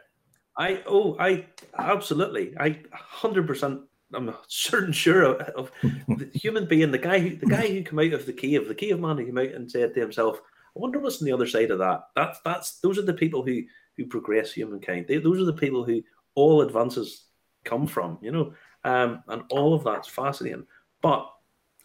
I 0.57 0.81
oh 0.87 1.15
I 1.19 1.45
absolutely. 1.77 2.53
I 2.59 2.81
hundred 2.91 3.47
percent 3.47 3.81
I'm 4.13 4.33
certain 4.47 4.93
sure 4.93 5.23
of, 5.23 5.41
of 5.55 5.71
the 6.07 6.29
human 6.33 6.65
being 6.65 6.91
the 6.91 6.97
guy 6.97 7.19
who 7.19 7.35
the 7.35 7.45
guy 7.45 7.67
who 7.67 7.83
came 7.83 7.99
out 7.99 8.13
of 8.13 8.25
the 8.25 8.33
cave 8.33 8.67
the 8.67 8.75
caveman 8.75 9.17
who 9.17 9.25
came 9.25 9.37
out 9.37 9.53
and 9.53 9.69
said 9.69 9.93
to 9.93 9.99
himself 9.99 10.39
I 10.75 10.79
wonder 10.79 10.99
what's 10.99 11.21
on 11.21 11.25
the 11.25 11.31
other 11.31 11.47
side 11.47 11.71
of 11.71 11.79
that. 11.79 12.01
That's 12.15 12.39
that's 12.41 12.79
those 12.79 12.97
are 12.97 13.03
the 13.03 13.13
people 13.13 13.43
who 13.43 13.61
who 13.97 14.05
progress 14.05 14.51
humankind. 14.51 15.05
They, 15.07 15.17
those 15.17 15.39
are 15.39 15.45
the 15.45 15.53
people 15.53 15.83
who 15.83 16.01
all 16.35 16.61
advances 16.61 17.25
come 17.65 17.87
from 17.87 18.17
you 18.21 18.31
know? 18.31 18.53
Um, 18.83 19.23
and 19.27 19.43
all 19.49 19.73
of 19.73 19.83
that's 19.83 20.07
fascinating. 20.07 20.65
But 21.01 21.29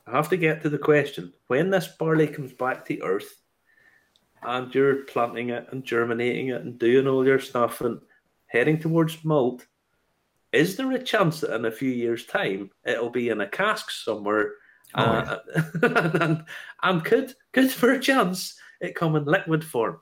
I 0.07 0.13
have 0.13 0.29
to 0.31 0.37
get 0.37 0.63
to 0.63 0.69
the 0.69 0.79
question 0.79 1.33
when 1.47 1.71
this 1.71 1.89
barley 1.89 2.27
comes 2.27 2.53
back 2.53 2.85
to 2.87 3.03
earth 3.03 3.37
and 4.43 4.75
you're 4.75 5.05
planting 5.05 5.51
it 5.51 5.69
and 5.71 5.85
germinating 5.85 6.49
it 6.49 6.63
and 6.63 6.79
doing 6.79 7.07
all 7.07 7.25
your 7.25 7.39
stuff 7.39 7.81
and 7.81 8.01
heading 8.47 8.79
towards 8.79 9.25
malt, 9.25 9.67
is 10.53 10.77
there 10.77 10.91
a 10.93 11.03
chance 11.03 11.41
that 11.41 11.55
in 11.55 11.65
a 11.65 11.71
few 11.71 11.91
years' 11.91 12.27
time 12.27 12.71
it'll 12.85 13.11
be 13.11 13.29
in 13.29 13.41
a 13.41 13.49
cask 13.49 13.91
somewhere? 13.91 14.55
Oh, 14.95 15.03
uh, 15.03 15.39
yeah. 15.55 16.19
and, 16.21 16.45
and 16.83 17.05
could 17.05 17.35
could 17.53 17.71
for 17.71 17.93
a 17.93 18.01
chance 18.01 18.59
it 18.81 18.95
come 18.95 19.17
in 19.17 19.25
liquid 19.25 19.65
form? 19.65 20.01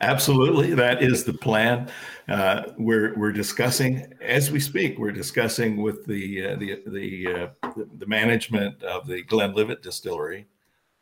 Absolutely, 0.00 0.74
that 0.74 1.02
is 1.02 1.24
the 1.24 1.32
plan. 1.32 1.90
Uh, 2.28 2.62
we're 2.78 3.14
we're 3.16 3.32
discussing 3.32 4.12
as 4.20 4.50
we 4.50 4.60
speak. 4.60 4.98
We're 4.98 5.12
discussing 5.12 5.76
with 5.76 6.04
the 6.06 6.46
uh, 6.46 6.56
the 6.56 6.82
the, 6.86 7.50
uh, 7.64 7.70
the 7.98 8.06
management 8.06 8.82
of 8.82 9.06
the 9.06 9.22
Glenlivet 9.22 9.82
Distillery, 9.82 10.46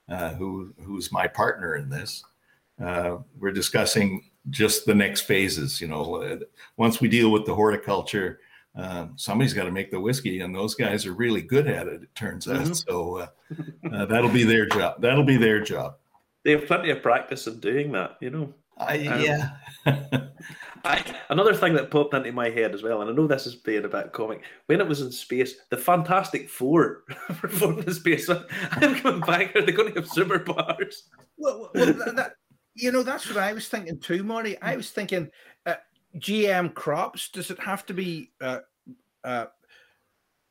uh, 0.08 0.30
who 0.34 0.72
who's 0.82 1.12
my 1.12 1.26
partner 1.26 1.76
in 1.76 1.88
this. 1.88 2.24
Uh, 2.82 3.18
we're 3.38 3.52
discussing 3.52 4.30
just 4.50 4.84
the 4.84 4.94
next 4.94 5.22
phases. 5.22 5.80
You 5.80 5.88
know, 5.88 6.22
uh, 6.22 6.38
once 6.76 7.00
we 7.00 7.08
deal 7.08 7.30
with 7.30 7.46
the 7.46 7.54
horticulture, 7.54 8.40
somebody's 9.16 9.54
got 9.54 9.64
to 9.64 9.72
make 9.72 9.90
the 9.90 10.00
whiskey, 10.00 10.40
and 10.40 10.54
those 10.54 10.74
guys 10.74 11.06
are 11.06 11.14
really 11.14 11.42
good 11.42 11.66
at 11.66 11.86
it. 11.86 12.02
It 12.02 12.14
turns 12.14 12.48
out, 12.48 12.56
mm-hmm. 12.56 12.72
so 12.72 13.28
that'll 14.06 14.30
be 14.30 14.44
their 14.44 14.66
job. 14.66 15.00
That'll 15.00 15.24
be 15.24 15.36
their 15.36 15.60
job 15.60 15.96
they 16.44 16.52
have 16.52 16.66
plenty 16.66 16.90
of 16.90 17.02
practice 17.02 17.46
in 17.46 17.60
doing 17.60 17.92
that, 17.92 18.16
you 18.20 18.30
know. 18.30 18.54
I, 18.76 19.06
um, 19.06 19.20
yeah. 19.20 19.50
I, 20.84 21.02
another 21.30 21.54
thing 21.54 21.74
that 21.74 21.90
popped 21.90 22.12
into 22.12 22.32
my 22.32 22.50
head 22.50 22.74
as 22.74 22.82
well, 22.82 23.00
and 23.00 23.10
I 23.10 23.14
know 23.14 23.26
this 23.26 23.46
is 23.46 23.54
being 23.54 23.84
a 23.84 23.88
bit 23.88 24.12
comic. 24.12 24.42
When 24.66 24.80
it 24.80 24.88
was 24.88 25.00
in 25.00 25.12
space, 25.12 25.54
the 25.70 25.76
Fantastic 25.76 26.48
Four 26.48 27.04
performed 27.28 27.84
in 27.84 27.94
space. 27.94 28.28
I'm 28.72 28.96
coming 28.96 29.20
back. 29.20 29.54
Are 29.56 29.62
they 29.62 29.72
going 29.72 29.92
to 29.92 30.00
have 30.00 30.10
superpowers? 30.10 31.02
Well, 31.38 31.70
well 31.74 31.92
that, 31.92 32.16
that, 32.16 32.32
you 32.74 32.92
know, 32.92 33.02
that's 33.02 33.28
what 33.28 33.38
I 33.38 33.52
was 33.52 33.68
thinking 33.68 33.98
too, 33.98 34.22
Marty. 34.24 34.60
I 34.60 34.76
was 34.76 34.90
thinking 34.90 35.30
uh, 35.64 35.76
GM 36.18 36.74
crops. 36.74 37.30
Does 37.30 37.50
it 37.50 37.60
have 37.60 37.86
to 37.86 37.94
be 37.94 38.32
uh, 38.40 38.60
uh, 39.22 39.46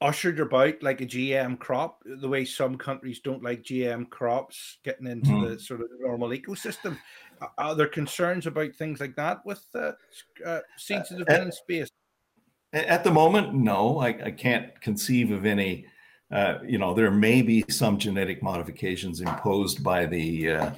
ushered 0.03 0.39
about 0.41 0.83
like 0.83 0.99
a 0.99 1.05
GM 1.05 1.57
crop, 1.57 2.03
the 2.05 2.27
way 2.27 2.43
some 2.43 2.77
countries 2.77 3.21
don't 3.21 3.41
like 3.41 3.63
GM 3.63 4.09
crops 4.09 4.77
getting 4.83 5.07
into 5.07 5.31
mm. 5.31 5.49
the 5.49 5.59
sort 5.59 5.81
of 5.81 5.87
normal 5.99 6.29
ecosystem. 6.29 6.97
Are 7.57 7.73
there 7.73 7.87
concerns 7.87 8.45
about 8.45 8.75
things 8.75 8.99
like 8.99 9.15
that 9.15 9.45
with 9.45 9.65
uh, 9.73 9.93
uh, 10.45 10.59
seeds 10.77 11.09
been 11.09 11.41
in 11.41 11.51
space? 11.51 11.89
At 12.73 13.03
the 13.03 13.11
moment, 13.11 13.53
no. 13.53 13.99
I, 13.99 14.07
I 14.07 14.31
can't 14.31 14.79
conceive 14.81 15.31
of 15.31 15.45
any. 15.45 15.87
Uh, 16.31 16.57
you 16.65 16.77
know, 16.79 16.93
there 16.93 17.11
may 17.11 17.41
be 17.41 17.63
some 17.69 17.97
genetic 17.97 18.41
modifications 18.41 19.21
imposed 19.21 19.83
by 19.83 20.05
the, 20.05 20.51
uh, 20.51 20.71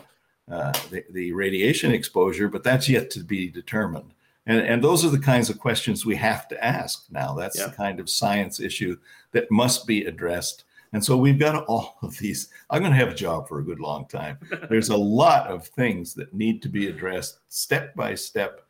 uh, 0.52 0.74
the, 0.92 1.04
the 1.12 1.32
radiation 1.32 1.92
exposure, 1.94 2.50
but 2.50 2.64
that's 2.64 2.90
yet 2.90 3.10
to 3.12 3.22
be 3.22 3.48
determined. 3.48 4.12
And, 4.48 4.60
and 4.62 4.84
those 4.84 5.04
are 5.04 5.10
the 5.10 5.20
kinds 5.20 5.50
of 5.50 5.60
questions 5.60 6.06
we 6.06 6.16
have 6.16 6.48
to 6.50 6.64
ask 6.64 7.06
now. 7.10 7.34
That's 7.34 7.58
Yeah. 7.58 7.68
the 7.68 7.74
kind 7.76 8.00
of 8.00 8.10
science 8.10 8.60
issue 8.60 8.98
that 9.32 9.50
must 9.50 9.88
be 9.88 10.06
addressed. 10.06 10.66
And 10.94 11.04
so 11.04 11.18
we've 11.18 11.40
got 11.40 11.66
all 11.68 11.98
of 12.02 12.18
these. 12.20 12.50
I'm 12.70 12.82
going 12.82 12.94
to 12.94 12.98
have 13.00 13.10
a 13.10 13.16
job 13.16 13.48
for 13.48 13.60
a 13.60 13.64
good 13.64 13.80
long 13.80 14.06
time. 14.08 14.38
There's 14.70 14.90
a 14.90 14.98
lot 14.98 15.48
of 15.48 15.68
things 15.68 16.14
that 16.16 16.34
need 16.34 16.62
to 16.62 16.70
be 16.70 16.88
addressed 16.88 17.40
step 17.50 17.96
by 17.96 18.16
step 18.16 18.62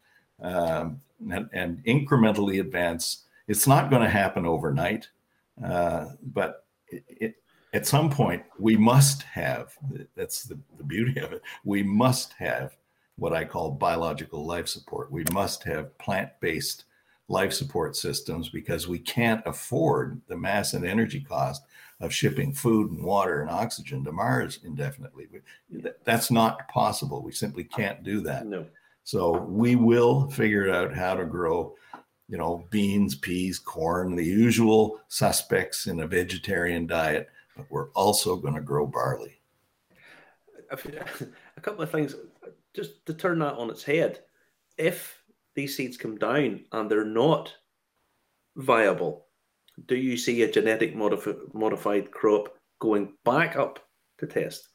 um, 0.41 1.01
and, 1.31 1.49
and 1.53 1.83
incrementally 1.85 2.59
advance. 2.59 3.23
It's 3.47 3.67
not 3.67 3.89
going 3.89 4.01
to 4.01 4.09
happen 4.09 4.45
overnight, 4.45 5.07
uh, 5.63 6.07
but 6.33 6.65
it, 6.87 7.03
it, 7.07 7.35
at 7.73 7.85
some 7.85 8.09
point 8.09 8.43
we 8.57 8.77
must 8.77 9.23
have. 9.23 9.73
That's 10.15 10.43
the, 10.43 10.57
the 10.77 10.83
beauty 10.83 11.19
of 11.19 11.33
it. 11.33 11.41
We 11.65 11.83
must 11.83 12.33
have 12.33 12.75
what 13.17 13.33
I 13.33 13.45
call 13.45 13.71
biological 13.71 14.45
life 14.45 14.67
support. 14.67 15.11
We 15.11 15.23
must 15.31 15.63
have 15.63 15.97
plant-based 15.97 16.85
life 17.27 17.53
support 17.53 17.95
systems 17.95 18.49
because 18.49 18.87
we 18.87 18.99
can't 18.99 19.41
afford 19.45 20.21
the 20.27 20.37
mass 20.37 20.73
and 20.73 20.85
energy 20.85 21.21
cost 21.21 21.63
of 22.01 22.13
shipping 22.13 22.53
food 22.53 22.91
and 22.91 23.03
water 23.03 23.41
and 23.41 23.49
oxygen 23.49 24.03
to 24.03 24.11
Mars 24.11 24.59
indefinitely. 24.63 25.27
That's 26.03 26.29
not 26.29 26.67
possible. 26.67 27.23
We 27.23 27.31
simply 27.31 27.63
can't 27.63 28.03
do 28.03 28.21
that. 28.21 28.45
No. 28.45 28.65
So 29.05 29.31
we 29.31 29.75
will 29.75 30.29
figure 30.29 30.71
out 30.71 30.93
how 30.93 31.13
to 31.13 31.25
grow, 31.25 31.75
you 32.27 32.37
know, 32.37 32.65
beans, 32.69 33.15
peas, 33.15 33.59
corn, 33.59 34.15
the 34.15 34.25
usual 34.25 34.99
suspects 35.07 35.87
in 35.87 36.01
a 36.01 36.07
vegetarian 36.07 36.85
diet, 36.85 37.29
but 37.55 37.67
we're 37.69 37.89
also 37.91 38.35
going 38.35 38.55
to 38.55 38.61
grow 38.61 38.85
barley. 38.85 39.39
a 40.71 41.61
couple 41.61 41.83
of 41.83 41.91
things 41.91 42.15
just 42.75 43.05
to 43.05 43.13
turn 43.13 43.39
that 43.39 43.53
on 43.55 43.69
its 43.69 43.83
head. 43.83 44.19
If 44.77 45.21
these 45.55 45.75
seeds 45.75 45.97
come 45.97 46.17
down 46.17 46.65
and 46.71 46.89
they're 46.91 47.05
not 47.05 47.53
viable, 48.55 49.27
do 49.87 49.95
you 49.95 50.17
see 50.17 50.41
a 50.43 50.51
genetic 50.51 50.95
modif- 50.95 51.53
modified 51.53 52.11
crop 52.11 52.49
going 52.79 53.13
back 53.23 53.55
up 53.55 53.79
to 54.19 54.27
test? 54.27 54.69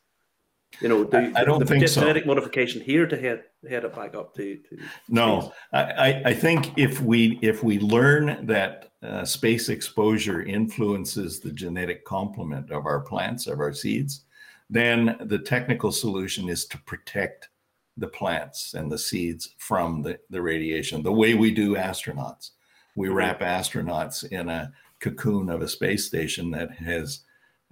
You 0.80 0.88
know, 0.88 1.04
do, 1.04 1.16
I- 1.16 1.40
I 1.40 1.44
don't 1.44 1.58
the 1.58 1.66
think 1.66 1.86
so. 1.88 2.00
genetic 2.00 2.26
modification 2.26 2.80
here 2.80 3.06
to 3.06 3.16
head 3.16 3.44
head 3.68 3.84
it 3.84 3.94
back 3.94 4.14
up 4.14 4.34
to, 4.36 4.56
to 4.56 4.78
No. 5.08 5.52
I, 5.72 5.82
I, 5.82 6.22
I 6.26 6.34
think 6.34 6.78
if 6.78 7.00
we 7.00 7.38
if 7.42 7.62
we 7.64 7.78
learn 7.80 8.46
that 8.46 8.92
uh, 9.02 9.24
space 9.24 9.68
exposure 9.68 10.42
influences 10.42 11.40
the 11.40 11.50
genetic 11.50 12.04
complement 12.04 12.70
of 12.70 12.86
our 12.86 13.00
plants 13.00 13.46
of 13.48 13.58
our 13.58 13.72
seeds, 13.72 14.24
then 14.70 15.16
the 15.24 15.38
technical 15.38 15.90
solution 15.90 16.48
is 16.48 16.66
to 16.66 16.78
protect 16.82 17.48
the 17.96 18.08
plants 18.08 18.74
and 18.74 18.90
the 18.90 18.98
seeds 18.98 19.54
from 19.58 20.02
the, 20.02 20.18
the 20.30 20.40
radiation 20.40 21.02
the 21.02 21.12
way 21.12 21.34
we 21.34 21.50
do 21.50 21.74
astronauts. 21.74 22.50
We 22.96 23.08
wrap 23.08 23.40
astronauts 23.40 24.30
in 24.30 24.48
a 24.48 24.72
cocoon 25.00 25.48
of 25.50 25.62
a 25.62 25.68
space 25.68 26.06
station 26.06 26.50
that 26.52 26.70
has 26.72 27.20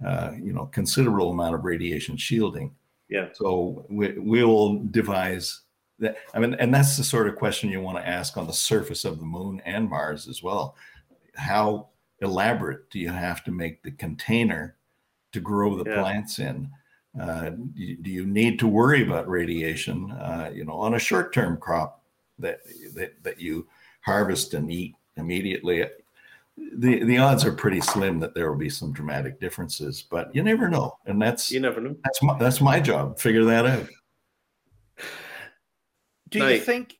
uh, 0.05 0.31
you 0.41 0.53
know 0.53 0.65
considerable 0.67 1.31
amount 1.31 1.55
of 1.55 1.65
radiation 1.65 2.17
shielding. 2.17 2.73
Yeah. 3.09 3.29
So 3.33 3.85
we, 3.89 4.17
we'll 4.17 4.79
devise 4.91 5.61
that. 5.99 6.17
I 6.33 6.39
mean, 6.39 6.53
and 6.55 6.73
that's 6.73 6.95
the 6.95 7.03
sort 7.03 7.27
of 7.27 7.35
question 7.35 7.69
you 7.69 7.81
want 7.81 7.97
to 7.97 8.07
ask 8.07 8.37
on 8.37 8.47
the 8.47 8.53
surface 8.53 9.03
of 9.03 9.19
the 9.19 9.25
moon 9.25 9.61
and 9.65 9.89
Mars 9.89 10.27
as 10.27 10.43
well. 10.43 10.75
How 11.35 11.89
elaborate 12.21 12.89
do 12.89 12.99
you 12.99 13.09
have 13.09 13.43
to 13.45 13.51
make 13.51 13.81
the 13.81 13.91
container 13.91 14.75
to 15.31 15.39
grow 15.39 15.75
the 15.75 15.89
Yeah. 15.89 16.01
plants 16.01 16.39
in? 16.39 16.69
Uh, 17.19 17.49
do, 17.51 17.69
you- 17.75 17.97
do 17.97 18.09
you 18.11 18.25
need 18.25 18.59
to 18.59 18.67
worry 18.67 19.03
about 19.03 19.27
radiation? 19.29 20.11
Uh, 20.11 20.51
you 20.53 20.65
know, 20.65 20.73
on 20.73 20.95
a 20.95 20.99
short-term 20.99 21.57
crop 21.57 22.03
that 22.37 22.59
that 22.93 23.21
that 23.23 23.39
you 23.39 23.67
harvest 24.01 24.53
and 24.53 24.71
eat 24.71 24.95
immediately. 25.17 25.85
The 26.75 27.03
the 27.03 27.17
odds 27.17 27.45
are 27.45 27.53
pretty 27.53 27.79
slim 27.81 28.19
that 28.19 28.33
there 28.35 28.49
will 28.51 28.57
be 28.59 28.69
some 28.69 28.91
dramatic 28.91 29.39
differences, 29.39 30.03
but 30.09 30.33
you 30.35 30.43
never 30.43 30.67
know, 30.69 30.97
and 31.05 31.21
that's 31.21 31.49
You 31.51 31.61
never 31.61 31.79
know. 31.81 31.95
that's 32.03 32.21
my 32.21 32.37
that's 32.37 32.61
my 32.61 32.79
job. 32.79 33.17
Figure 33.19 33.45
that 33.45 33.65
out. 33.65 33.87
Do 36.29 36.39
Now- 36.39 36.47
you 36.49 36.59
think 36.59 36.95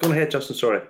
Go 0.00 0.10
ahead, 0.10 0.30
Justin. 0.30 0.56
Sorry. 0.56 0.80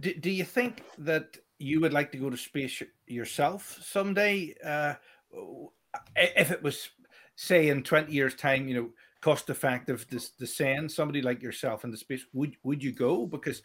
do, 0.00 0.12
do 0.14 0.30
you 0.30 0.44
think 0.44 0.82
that 0.98 1.38
you 1.58 1.80
would 1.80 1.92
like 1.94 2.12
to 2.12 2.18
go 2.18 2.28
to 2.30 2.36
space 2.36 2.82
yourself 3.06 3.78
someday 3.82 4.54
uh, 4.64 4.94
i- 5.34 5.66
if 6.16 6.50
it 6.50 6.62
was 6.62 6.90
say 7.36 7.68
in 7.68 7.82
20 7.82 8.12
years 8.12 8.34
time 8.34 8.66
you 8.68 8.74
know 8.74 8.90
cost 9.20 9.50
effective 9.50 10.08
to, 10.08 10.18
to 10.38 10.46
send 10.46 10.90
somebody 10.90 11.22
like 11.22 11.42
yourself 11.42 11.84
into 11.84 11.96
space 11.96 12.24
would 12.32 12.56
would 12.62 12.82
you 12.82 12.92
go? 12.92 13.26
Because 13.26 13.62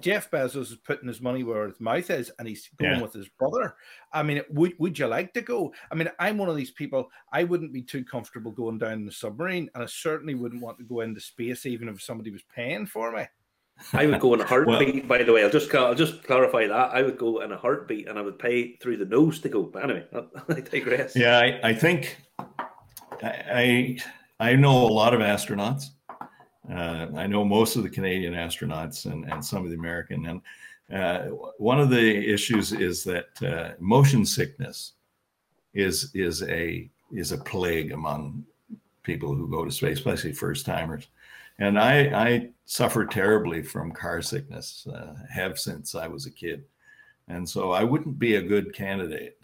jeff 0.00 0.30
bezos 0.30 0.70
is 0.70 0.76
putting 0.76 1.08
his 1.08 1.20
money 1.20 1.42
where 1.42 1.66
his 1.66 1.80
mouth 1.80 2.08
is 2.08 2.30
and 2.38 2.46
he's 2.46 2.68
going 2.78 2.92
Yeah. 2.92 3.02
with 3.02 3.12
his 3.12 3.26
brother. 3.28 3.74
I 4.12 4.22
mean 4.22 4.42
would, 4.50 4.74
would 4.78 4.96
you 4.96 5.08
like 5.08 5.34
to 5.34 5.40
go? 5.40 5.72
I 5.90 5.94
mean 5.96 6.08
i'm 6.20 6.38
one 6.38 6.48
of 6.48 6.56
these 6.56 6.70
people 6.70 7.10
i 7.32 7.42
wouldn't 7.44 7.72
be 7.72 7.82
too 7.82 8.04
comfortable 8.04 8.52
going 8.52 8.78
down 8.78 8.92
in 8.92 9.06
the 9.06 9.12
submarine 9.12 9.68
and 9.74 9.82
i 9.82 9.86
certainly 9.86 10.34
wouldn't 10.36 10.62
want 10.62 10.78
to 10.78 10.84
go 10.84 11.00
into 11.00 11.20
space 11.20 11.66
even 11.66 11.88
if 11.88 12.00
somebody 12.00 12.30
was 12.30 12.44
paying 12.54 12.86
for 12.86 13.10
me 13.12 13.24
I 13.92 14.06
would 14.06 14.20
go 14.20 14.34
in 14.34 14.40
a 14.40 14.44
heartbeat. 14.52 15.06
by 15.08 15.22
the 15.22 15.32
way, 15.32 15.42
I'll 15.42 15.50
just 15.50 15.74
I'll 15.74 15.94
just 15.94 16.22
clarify 16.24 16.66
that. 16.66 16.90
I 16.92 17.02
would 17.02 17.18
go 17.18 17.40
in 17.40 17.52
a 17.52 17.56
heartbeat, 17.56 18.08
and 18.08 18.18
I 18.18 18.22
would 18.22 18.38
pay 18.38 18.76
through 18.76 18.98
the 18.98 19.04
nose 19.04 19.40
to 19.40 19.48
go. 19.48 19.62
But 19.62 19.84
anyway, 19.84 20.06
I 20.48 20.60
digress. 20.60 21.16
Yeah, 21.16 21.38
I, 21.38 21.60
I 21.62 21.74
think 21.74 22.18
I 23.22 23.32
I 23.52 23.98
I 24.40 24.56
know 24.56 24.86
a 24.86 24.92
lot 24.92 25.14
of 25.14 25.20
astronauts. 25.20 25.90
Uh, 26.70 27.06
I 27.16 27.26
know 27.26 27.44
most 27.44 27.76
of 27.76 27.82
the 27.82 27.88
Canadian 27.88 28.34
astronauts 28.34 29.06
and, 29.10 29.24
and 29.30 29.44
some 29.44 29.64
of 29.64 29.70
the 29.70 29.76
American. 29.76 30.26
And 30.26 30.42
uh, 30.92 31.30
one 31.56 31.80
of 31.80 31.88
the 31.88 32.32
issues 32.32 32.72
is 32.72 33.04
that 33.04 33.42
uh, 33.42 33.74
motion 33.78 34.24
sickness 34.26 34.92
is 35.74 36.10
is 36.14 36.42
a 36.42 36.90
is 37.12 37.32
a 37.32 37.38
plague 37.38 37.92
among 37.92 38.44
people 39.02 39.34
who 39.34 39.48
go 39.48 39.64
to 39.64 39.70
space, 39.70 39.98
especially 39.98 40.32
first 40.32 40.66
timers. 40.66 41.08
And 41.58 41.78
I, 41.78 42.26
I 42.26 42.48
suffer 42.66 43.04
terribly 43.04 43.62
from 43.62 43.92
car 43.92 44.22
sickness, 44.22 44.86
uh, 44.86 45.14
have 45.32 45.58
since 45.58 45.94
I 45.94 46.06
was 46.06 46.26
a 46.26 46.30
kid. 46.30 46.64
And 47.26 47.48
so 47.48 47.72
I 47.72 47.84
wouldn't 47.84 48.18
be 48.18 48.36
a 48.36 48.42
good 48.42 48.74
candidate. 48.74 49.38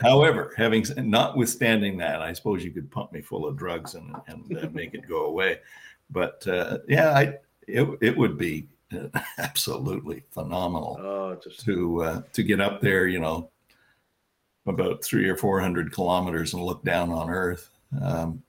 However, 0.00 0.52
having 0.56 0.84
notwithstanding 0.96 1.96
that, 1.98 2.20
I 2.20 2.32
suppose 2.32 2.64
you 2.64 2.72
could 2.72 2.90
pump 2.90 3.12
me 3.12 3.20
full 3.20 3.46
of 3.46 3.56
drugs 3.56 3.94
and, 3.94 4.14
and 4.26 4.58
uh, 4.58 4.68
make 4.72 4.94
it 4.94 5.08
go 5.08 5.26
away. 5.26 5.60
But 6.10 6.46
uh, 6.46 6.78
yeah, 6.88 7.10
I, 7.10 7.34
it, 7.66 7.88
it 8.00 8.16
would 8.16 8.36
be 8.36 8.68
uh, 8.92 9.08
absolutely 9.38 10.24
phenomenal 10.30 10.98
Oh, 11.00 11.38
just 11.42 11.64
to 11.66 12.02
uh, 12.02 12.22
to 12.32 12.42
get 12.42 12.60
up 12.60 12.80
there, 12.80 13.06
you 13.06 13.20
know, 13.20 13.50
about 14.66 15.04
three 15.04 15.28
or 15.28 15.36
four 15.36 15.60
hundred 15.60 15.92
kilometers 15.92 16.54
and 16.54 16.62
look 16.62 16.82
down 16.84 17.10
on 17.10 17.30
Earth, 17.30 17.70
um, 18.02 18.42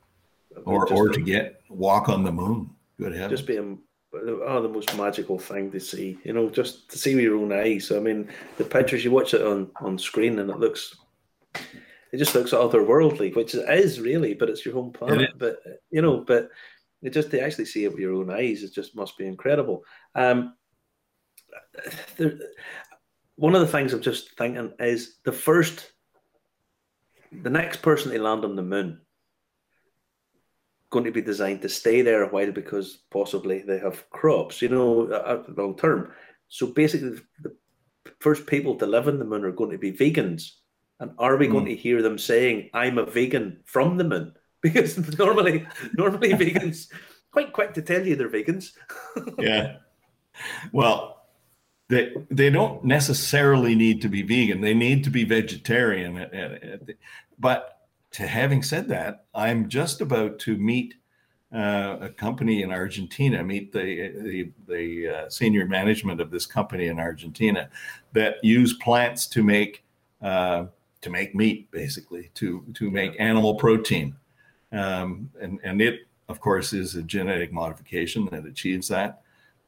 or 0.65 0.91
or 0.91 1.09
to 1.09 1.21
get 1.21 1.61
walk 1.69 2.09
on 2.09 2.23
the 2.23 2.31
moon. 2.31 2.69
Good 2.97 3.13
heavens! 3.13 3.39
just 3.39 3.47
being 3.47 3.79
oh 4.13 4.61
the 4.61 4.69
most 4.69 4.95
magical 4.97 5.37
thing 5.37 5.71
to 5.71 5.79
see. 5.79 6.17
You 6.23 6.33
know, 6.33 6.49
just 6.49 6.89
to 6.91 6.97
see 6.97 7.15
with 7.15 7.23
your 7.23 7.37
own 7.37 7.51
eyes. 7.51 7.91
I 7.91 7.99
mean, 7.99 8.29
the 8.57 8.63
pictures 8.63 9.03
you 9.03 9.11
watch 9.11 9.33
it 9.33 9.41
on 9.41 9.71
on 9.81 9.97
screen, 9.97 10.39
and 10.39 10.49
it 10.49 10.59
looks. 10.59 10.95
It 12.11 12.17
just 12.17 12.33
looks 12.33 12.51
otherworldly, 12.51 13.35
which 13.35 13.53
it 13.53 13.69
is 13.69 13.99
really, 13.99 14.33
but 14.33 14.49
it's 14.49 14.65
your 14.65 14.73
home 14.73 14.91
planet. 14.91 15.31
But 15.37 15.59
you 15.91 16.01
know, 16.01 16.23
but 16.25 16.49
it 17.01 17.11
just 17.11 17.31
to 17.31 17.41
actually 17.41 17.65
see 17.65 17.85
it 17.85 17.91
with 17.91 17.99
your 17.99 18.15
own 18.15 18.31
eyes, 18.31 18.63
it 18.63 18.73
just 18.73 18.95
must 18.95 19.17
be 19.17 19.27
incredible. 19.27 19.83
Um, 20.15 20.55
there, 22.17 22.37
one 23.35 23.55
of 23.55 23.61
the 23.61 23.67
things 23.67 23.93
I'm 23.93 24.01
just 24.01 24.37
thinking 24.37 24.73
is 24.79 25.17
the 25.23 25.31
first, 25.31 25.93
the 27.31 27.49
next 27.49 27.81
person 27.81 28.11
to 28.11 28.21
land 28.21 28.43
on 28.43 28.55
the 28.55 28.63
moon 28.63 29.01
going 30.89 31.05
to 31.05 31.11
be 31.11 31.21
designed 31.21 31.61
to 31.61 31.69
stay 31.69 32.01
there 32.01 32.23
a 32.23 32.29
while 32.29 32.51
because 32.51 33.03
possibly 33.11 33.59
they 33.59 33.79
have 33.79 34.09
crops, 34.09 34.61
you 34.61 34.69
know, 34.69 35.07
uh, 35.11 35.15
uh 35.15 35.43
long 35.55 35.75
term. 35.77 36.11
So 36.47 36.67
basically, 36.67 37.19
the 37.41 37.55
first 38.19 38.47
people 38.47 38.75
to 38.75 38.87
live 38.87 39.07
on 39.07 39.19
the 39.19 39.25
moon 39.25 39.45
are 39.45 39.51
going 39.51 39.71
to 39.71 39.77
be 39.77 39.91
vegans. 39.91 40.51
And 40.99 41.11
are 41.17 41.37
we 41.37 41.47
going 41.47 41.63
hmm. 41.63 41.69
to 41.69 41.75
hear 41.75 42.01
them 42.01 42.17
saying, 42.17 42.71
"I'm 42.73 42.97
a 42.97 43.05
vegan" 43.05 43.61
from 43.65 43.97
the 43.97 44.03
moon? 44.03 44.33
Because 44.61 44.97
normally, 45.17 45.65
normally 45.93 46.31
vegans 46.31 46.91
quite 47.31 47.53
quick 47.53 47.73
to 47.75 47.81
tell 47.81 48.05
you 48.05 48.17
they're 48.17 48.29
vegans. 48.29 48.71
yeah. 49.39 49.77
Well, 50.73 51.27
they 51.87 52.13
they 52.29 52.49
don't 52.49 52.83
necessarily 52.83 53.75
need 53.75 54.01
to 54.01 54.09
be 54.09 54.21
vegan. 54.21 54.59
They 54.59 54.73
need 54.73 55.05
to 55.05 55.09
be 55.09 55.23
vegetarian. 55.23 56.15
The- 56.15 56.97
But 57.39 57.78
to 58.11 58.27
having 58.27 58.63
said 58.63 58.87
that, 58.89 59.25
I'm 59.33 59.69
just 59.69 60.01
about 60.01 60.39
to 60.39 60.57
meet 60.57 60.95
uh, 61.53 61.97
a 62.01 62.09
company 62.09 62.61
in 62.61 62.71
Argentina, 62.71 63.43
meet 63.43 63.71
the 63.71 64.11
the, 64.21 64.51
the 64.67 65.07
uh, 65.07 65.29
senior 65.29 65.65
management 65.65 66.21
of 66.21 66.31
this 66.31 66.45
company 66.45 66.87
in 66.87 66.99
Argentina 66.99 67.69
that 68.13 68.35
use 68.43 68.73
plants 68.73 69.27
to 69.27 69.43
make 69.43 69.83
uh, 70.21 70.65
to 71.01 71.09
make 71.09 71.33
meat, 71.35 71.69
basically 71.71 72.29
to 72.35 72.63
to 72.75 72.91
make 72.91 73.15
animal 73.19 73.55
protein, 73.55 74.15
um, 74.71 75.29
and 75.41 75.59
and 75.63 75.81
it 75.81 76.01
of 76.27 76.39
course 76.39 76.73
is 76.73 76.95
a 76.95 77.01
genetic 77.01 77.51
modification 77.51 78.27
that 78.31 78.45
achieves 78.45 78.87
that. 78.87 79.21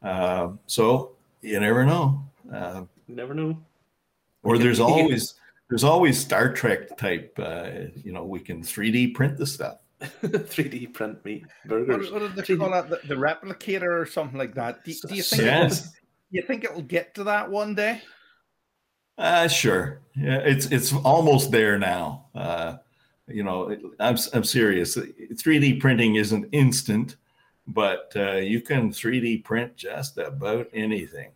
Uh, 0.03 0.49
so 0.67 1.13
you 1.41 1.59
never 1.59 1.85
know. 1.85 2.23
Uh, 2.53 2.83
you 3.07 3.15
never 3.15 3.33
know. 3.33 3.57
Or 4.43 4.57
there's 4.57 4.79
always 4.91 5.35
there's 5.71 5.85
always 5.85 6.19
Star 6.19 6.51
Trek 6.51 6.97
type. 6.97 7.33
Uh, 7.41 7.69
you 8.03 8.11
know, 8.11 8.25
we 8.25 8.41
can 8.41 8.61
3D 8.61 9.15
print 9.15 9.37
the 9.37 9.47
stuff. 9.47 9.77
3D 10.01 10.93
print 10.93 11.23
meat 11.23 11.45
burgers. 11.65 12.11
What, 12.11 12.21
what 12.23 12.35
do 12.35 12.41
they 12.41 12.57
call 12.57 12.71
that? 12.71 12.89
The, 12.89 12.99
the, 13.07 13.15
replicator 13.15 14.01
or 14.01 14.05
something 14.05 14.37
like 14.37 14.53
that. 14.55 14.83
Do, 14.83 14.93
do 15.07 15.15
you 15.15 15.23
think? 15.23 15.43
Yes. 15.43 15.93
you 16.29 16.41
think 16.41 16.65
it 16.65 16.73
will 16.75 16.81
get 16.81 17.15
to 17.15 17.23
that 17.23 17.49
one 17.49 17.73
day? 17.73 18.01
Uh, 19.17 19.47
sure. 19.47 20.01
Yeah, 20.17 20.39
it's 20.39 20.65
it's 20.65 20.91
almost 20.91 21.51
there 21.51 21.79
now. 21.79 22.25
Uh, 22.35 22.77
you 23.27 23.43
know, 23.43 23.73
I'm 23.97 24.17
I'm 24.33 24.43
serious. 24.43 24.97
3D 24.97 25.79
printing 25.79 26.15
isn't 26.15 26.49
instant, 26.51 27.15
but 27.65 28.11
uh, 28.17 28.33
you 28.33 28.59
can 28.59 28.89
3D 28.89 29.45
print 29.45 29.77
just 29.77 30.17
about 30.17 30.67
anything. 30.73 31.31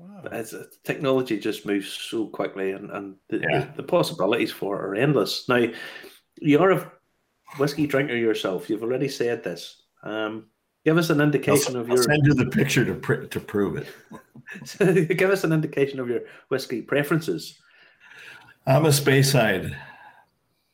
Wow. 0.00 0.22
As 0.32 0.54
technology 0.82 1.38
just 1.38 1.66
moves 1.66 1.88
so 1.88 2.26
quickly, 2.26 2.72
and, 2.72 2.90
and 2.90 3.16
the, 3.28 3.38
yeah. 3.38 3.58
the, 3.60 3.72
the, 3.76 3.82
possibilities 3.82 4.50
for 4.50 4.76
it 4.76 4.86
are 4.86 4.94
endless. 4.94 5.46
Now, 5.46 5.66
you're 6.40 6.70
a 6.70 6.92
whiskey 7.58 7.86
drinker 7.86 8.16
yourself. 8.16 8.70
You've 8.70 8.82
already 8.82 9.08
said 9.08 9.44
this. 9.44 9.82
Um, 10.02 10.46
give 10.86 10.96
us 10.96 11.10
an 11.10 11.20
indication 11.20 11.76
I'll, 11.76 11.82
of 11.82 11.88
your. 11.88 11.98
I'll 11.98 12.04
send 12.04 12.24
you 12.24 12.32
the 12.32 12.46
picture 12.46 12.84
to 12.86 12.94
pr- 12.94 13.26
to 13.26 13.40
prove 13.40 13.76
it. 13.76 15.08
give 15.18 15.30
us 15.30 15.44
an 15.44 15.52
indication 15.52 16.00
of 16.00 16.08
your 16.08 16.20
whiskey 16.48 16.80
preferences. 16.80 17.60
I'm 18.66 18.86
a 18.86 18.90
Speyside 18.90 19.76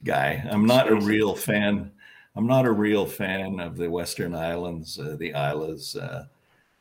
guy. 0.05 0.47
I'm 0.49 0.67
not 0.67 0.89
a 0.89 0.95
real 0.95 1.35
fan. 1.35 1.91
I'm 2.37 2.47
not 2.47 2.65
a 2.65 2.73
real 2.73 3.07
fan 3.07 3.59
of 3.59 3.77
the 3.77 3.91
Western 3.91 4.37
Islands, 4.37 5.01
uh, 5.01 5.17
the 5.19 5.33
Islays. 5.35 5.97
Uh, 5.97 6.27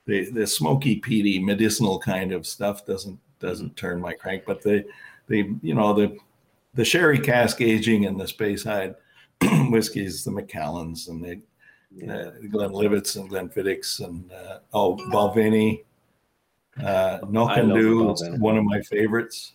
the 0.05 0.29
the 0.31 0.47
smoky, 0.47 0.97
peaty, 0.97 1.39
medicinal 1.39 1.99
kind 1.99 2.31
of 2.31 2.45
stuff 2.45 2.85
doesn't 2.85 3.19
doesn't 3.39 3.75
turn 3.75 3.99
my 3.99 4.13
crank. 4.13 4.43
But 4.45 4.61
the 4.61 4.85
the 5.27 5.55
you 5.61 5.73
know 5.73 5.93
the 5.93 6.17
the 6.73 6.85
sherry 6.85 7.19
cask 7.19 7.61
aging 7.61 8.05
and 8.05 8.19
the 8.19 8.25
Speyside 8.25 8.95
whiskeys, 9.71 10.23
the 10.23 10.31
Macallans 10.31 11.09
and 11.09 11.23
the 11.23 11.41
uh, 12.11 12.31
Glenlivets 12.49 13.15
and 13.15 13.29
Glenfiddichs 13.29 14.05
and 14.05 14.31
uh, 14.31 14.59
oh 14.73 14.95
Balvenie, 15.11 15.83
uh, 16.79 17.19
Knockando, 17.23 18.39
one 18.39 18.57
of 18.57 18.65
my 18.65 18.81
favorites. 18.81 19.53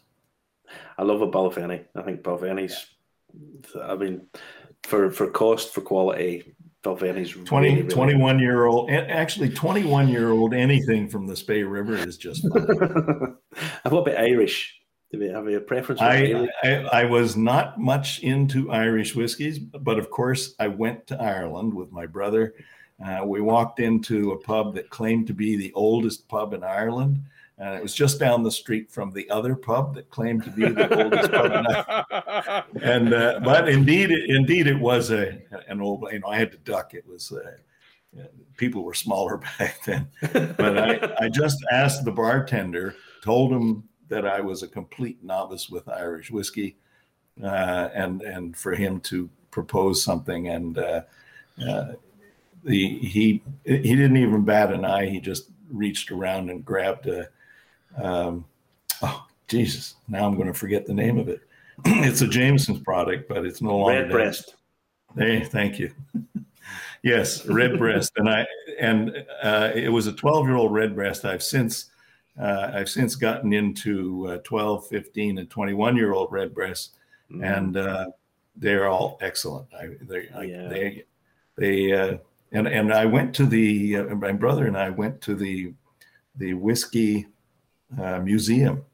I 0.98 1.02
love 1.02 1.22
a 1.22 1.28
Balvenie. 1.28 1.84
I 1.94 2.02
think 2.02 2.22
Balvenie's. 2.22 2.86
I 3.82 3.94
mean, 3.94 4.26
for 4.82 5.10
for 5.10 5.30
cost 5.30 5.72
for 5.72 5.82
quality, 5.82 6.54
Balvenie's 6.82 7.32
20, 7.32 7.74
really, 7.74 7.88
21 7.88 8.38
year 8.38 8.64
old, 8.64 8.90
actually 8.90 9.50
21 9.50 10.08
year 10.08 10.30
old 10.30 10.54
anything 10.54 11.08
from 11.08 11.26
the 11.26 11.36
Spey 11.36 11.62
River 11.62 11.94
is 11.94 12.16
just 12.16 12.42
fine. 12.54 13.36
what 13.88 14.06
bit 14.06 14.18
Irish? 14.18 14.80
Do 15.12 15.18
we 15.18 15.28
have 15.28 15.46
a 15.48 15.60
preference? 15.60 16.00
I, 16.00 16.48
I, 16.62 16.68
I 16.92 17.04
was 17.04 17.36
not 17.36 17.78
much 17.78 18.20
into 18.20 18.70
Irish 18.70 19.14
whiskies, 19.14 19.58
but 19.58 19.98
of 19.98 20.08
course 20.10 20.54
I 20.58 20.68
went 20.68 21.06
to 21.08 21.20
Ireland 21.20 21.74
with 21.74 21.90
my 21.90 22.06
brother. 22.06 22.54
Uh, 23.04 23.24
we 23.24 23.40
walked 23.40 23.80
into 23.80 24.32
a 24.32 24.38
pub 24.38 24.74
that 24.74 24.88
claimed 24.88 25.26
to 25.26 25.34
be 25.34 25.56
the 25.56 25.72
oldest 25.74 26.28
pub 26.28 26.54
in 26.54 26.62
Ireland. 26.62 27.22
And 27.60 27.74
it 27.74 27.82
was 27.82 27.94
just 27.94 28.18
down 28.18 28.42
the 28.42 28.50
street 28.50 28.90
from 28.90 29.10
the 29.10 29.28
other 29.28 29.54
pub 29.54 29.94
that 29.94 30.08
claimed 30.08 30.44
to 30.44 30.50
be 30.50 30.64
the 30.64 31.04
oldest 31.04 31.30
pub. 31.30 32.64
And 32.82 33.12
uh, 33.12 33.40
but 33.44 33.68
indeed, 33.68 34.10
indeed, 34.10 34.66
it 34.66 34.78
was 34.78 35.10
a 35.10 35.38
an 35.68 35.82
old. 35.82 36.06
You 36.10 36.20
know, 36.20 36.28
I 36.28 36.38
had 36.38 36.52
to 36.52 36.58
duck. 36.58 36.94
It 36.94 37.06
was 37.06 37.32
uh, 37.32 38.22
people 38.56 38.82
were 38.82 38.94
smaller 38.94 39.36
back 39.58 39.84
then. 39.84 40.08
But 40.32 40.78
I, 40.78 41.14
I 41.20 41.28
just 41.28 41.58
asked 41.70 42.04
the 42.04 42.12
bartender, 42.12 42.94
told 43.22 43.52
him 43.52 43.84
that 44.08 44.26
I 44.26 44.40
was 44.40 44.62
a 44.62 44.68
complete 44.68 45.22
novice 45.22 45.68
with 45.68 45.86
Irish 45.86 46.30
whiskey, 46.30 46.76
uh, 47.42 47.90
and 47.94 48.22
and 48.22 48.56
for 48.56 48.74
him 48.74 49.00
to 49.00 49.28
propose 49.50 50.02
something, 50.02 50.48
and 50.48 50.78
uh, 50.78 51.02
uh, 51.68 51.92
the 52.64 52.98
he 53.00 53.42
he 53.64 53.96
didn't 53.96 54.16
even 54.16 54.44
bat 54.44 54.72
an 54.72 54.86
eye. 54.86 55.06
He 55.06 55.20
just 55.20 55.50
reached 55.70 56.10
around 56.10 56.48
and 56.48 56.64
grabbed 56.64 57.06
a 57.06 57.28
um, 57.96 58.44
oh, 59.02 59.26
Jesus. 59.48 59.96
Now 60.08 60.26
I'm 60.26 60.36
going 60.36 60.48
to 60.48 60.54
forget 60.54 60.86
the 60.86 60.94
name 60.94 61.18
of 61.18 61.28
it. 61.28 61.40
it's 61.84 62.22
a 62.22 62.28
Jameson's 62.28 62.80
product, 62.80 63.28
but 63.28 63.44
it's 63.44 63.62
no 63.62 63.76
longer. 63.76 64.02
Redbreast. 64.02 64.54
Hey, 65.16 65.40
thank 65.40 65.78
you. 65.78 65.92
yes, 67.02 67.46
Redbreast, 67.46 68.12
and 68.16 68.28
I 68.28 68.46
and 68.78 69.24
uh, 69.42 69.70
it 69.74 69.88
was 69.88 70.06
a 70.06 70.12
12 70.12 70.46
year 70.46 70.56
old 70.56 70.72
Redbreast. 70.72 71.24
I've 71.24 71.42
since 71.42 71.90
uh, 72.40 72.70
I've 72.74 72.88
since 72.88 73.16
gotten 73.16 73.52
into 73.52 74.28
uh, 74.28 74.38
12, 74.44 74.86
15, 74.88 75.38
and 75.38 75.50
21 75.50 75.96
year 75.96 76.12
old 76.12 76.30
Redbreast, 76.30 76.96
mm-hmm. 77.30 77.42
and 77.42 77.76
uh, 77.76 78.06
they're 78.56 78.88
all 78.88 79.18
excellent. 79.20 79.66
I, 79.74 79.88
they, 80.02 80.28
I, 80.34 80.42
yeah. 80.42 80.68
they, 80.68 81.04
they, 81.56 81.92
uh, 81.92 82.18
and 82.52 82.66
and 82.68 82.92
I 82.92 83.06
went 83.06 83.34
to 83.36 83.46
the 83.46 83.96
uh, 83.96 84.14
my 84.14 84.32
brother 84.32 84.66
and 84.66 84.76
I 84.76 84.90
went 84.90 85.20
to 85.22 85.34
the 85.34 85.72
the 86.36 86.54
whiskey 86.54 87.26
uh, 87.98 88.18
museum 88.20 88.84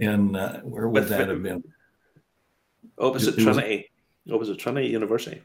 And 0.00 0.36
uh, 0.36 0.60
where 0.60 0.88
would 0.88 1.02
With, 1.02 1.08
that 1.10 1.28
have 1.28 1.42
been? 1.42 1.64
Opposite 2.98 3.38
it, 3.38 3.42
Trinity. 3.42 3.90
It 4.26 4.38
was, 4.38 4.48
it 4.48 4.58
Trinity 4.58 4.88
University? 4.88 5.42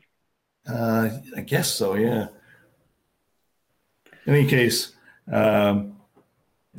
Uh, 0.70 1.10
I 1.36 1.42
guess 1.42 1.72
so. 1.72 1.96
Yeah. 1.96 2.28
In 4.26 4.36
any 4.36 4.48
case, 4.48 4.94
um, 5.32 5.98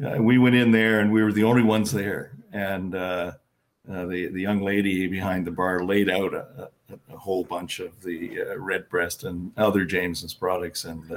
uh, 0.04 0.22
we 0.22 0.38
went 0.38 0.54
in 0.54 0.70
there 0.70 1.00
and 1.00 1.10
we 1.10 1.22
were 1.22 1.32
the 1.32 1.44
only 1.44 1.62
ones 1.62 1.90
there, 1.90 2.32
and 2.52 2.94
uh, 2.94 3.32
uh, 3.90 4.06
the 4.06 4.28
the 4.28 4.40
young 4.40 4.60
lady 4.60 5.06
behind 5.06 5.46
the 5.46 5.50
bar 5.50 5.82
laid 5.82 6.10
out 6.10 6.34
a, 6.34 6.70
a, 6.90 7.14
a 7.14 7.16
whole 7.16 7.44
bunch 7.44 7.80
of 7.80 8.02
the 8.02 8.42
uh, 8.42 8.58
Redbreast 8.58 9.24
and 9.24 9.50
other 9.56 9.86
Jameson's 9.86 10.34
products, 10.34 10.84
and 10.84 11.10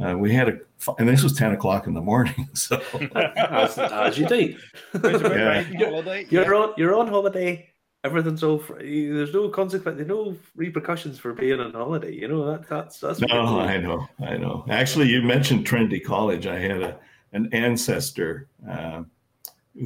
uh, 0.00 0.16
we 0.16 0.32
had 0.32 0.48
a, 0.48 0.58
and 0.98 1.08
this 1.08 1.22
was 1.22 1.34
10 1.34 1.52
o'clock 1.52 1.86
in 1.86 1.94
the 1.94 2.00
morning. 2.00 2.48
So, 2.54 2.80
as, 3.14 3.78
as 3.78 4.18
you 4.18 4.26
do, 4.26 4.56
yeah. 5.02 5.64
you're, 5.70 6.16
you're, 6.30 6.54
on, 6.54 6.74
you're 6.76 6.94
on 6.94 7.08
holiday. 7.08 7.68
Everything's 8.04 8.42
all 8.42 8.58
free. 8.58 9.08
There's 9.10 9.32
no 9.32 9.48
consequence, 9.48 9.96
there's 9.96 10.08
no 10.08 10.36
repercussions 10.56 11.18
for 11.18 11.32
being 11.32 11.60
on 11.60 11.72
holiday. 11.72 12.12
You 12.12 12.28
know, 12.28 12.44
that, 12.46 12.68
that's, 12.68 12.98
that's, 12.98 13.20
no, 13.20 13.60
I 13.60 13.78
know, 13.78 14.08
I 14.20 14.36
know. 14.36 14.64
Actually, 14.70 15.08
you 15.08 15.22
mentioned 15.22 15.66
Trinity 15.66 16.00
College. 16.00 16.46
I 16.46 16.58
had 16.58 16.82
a, 16.82 16.98
an 17.32 17.48
ancestor 17.52 18.48
uh, 18.68 19.02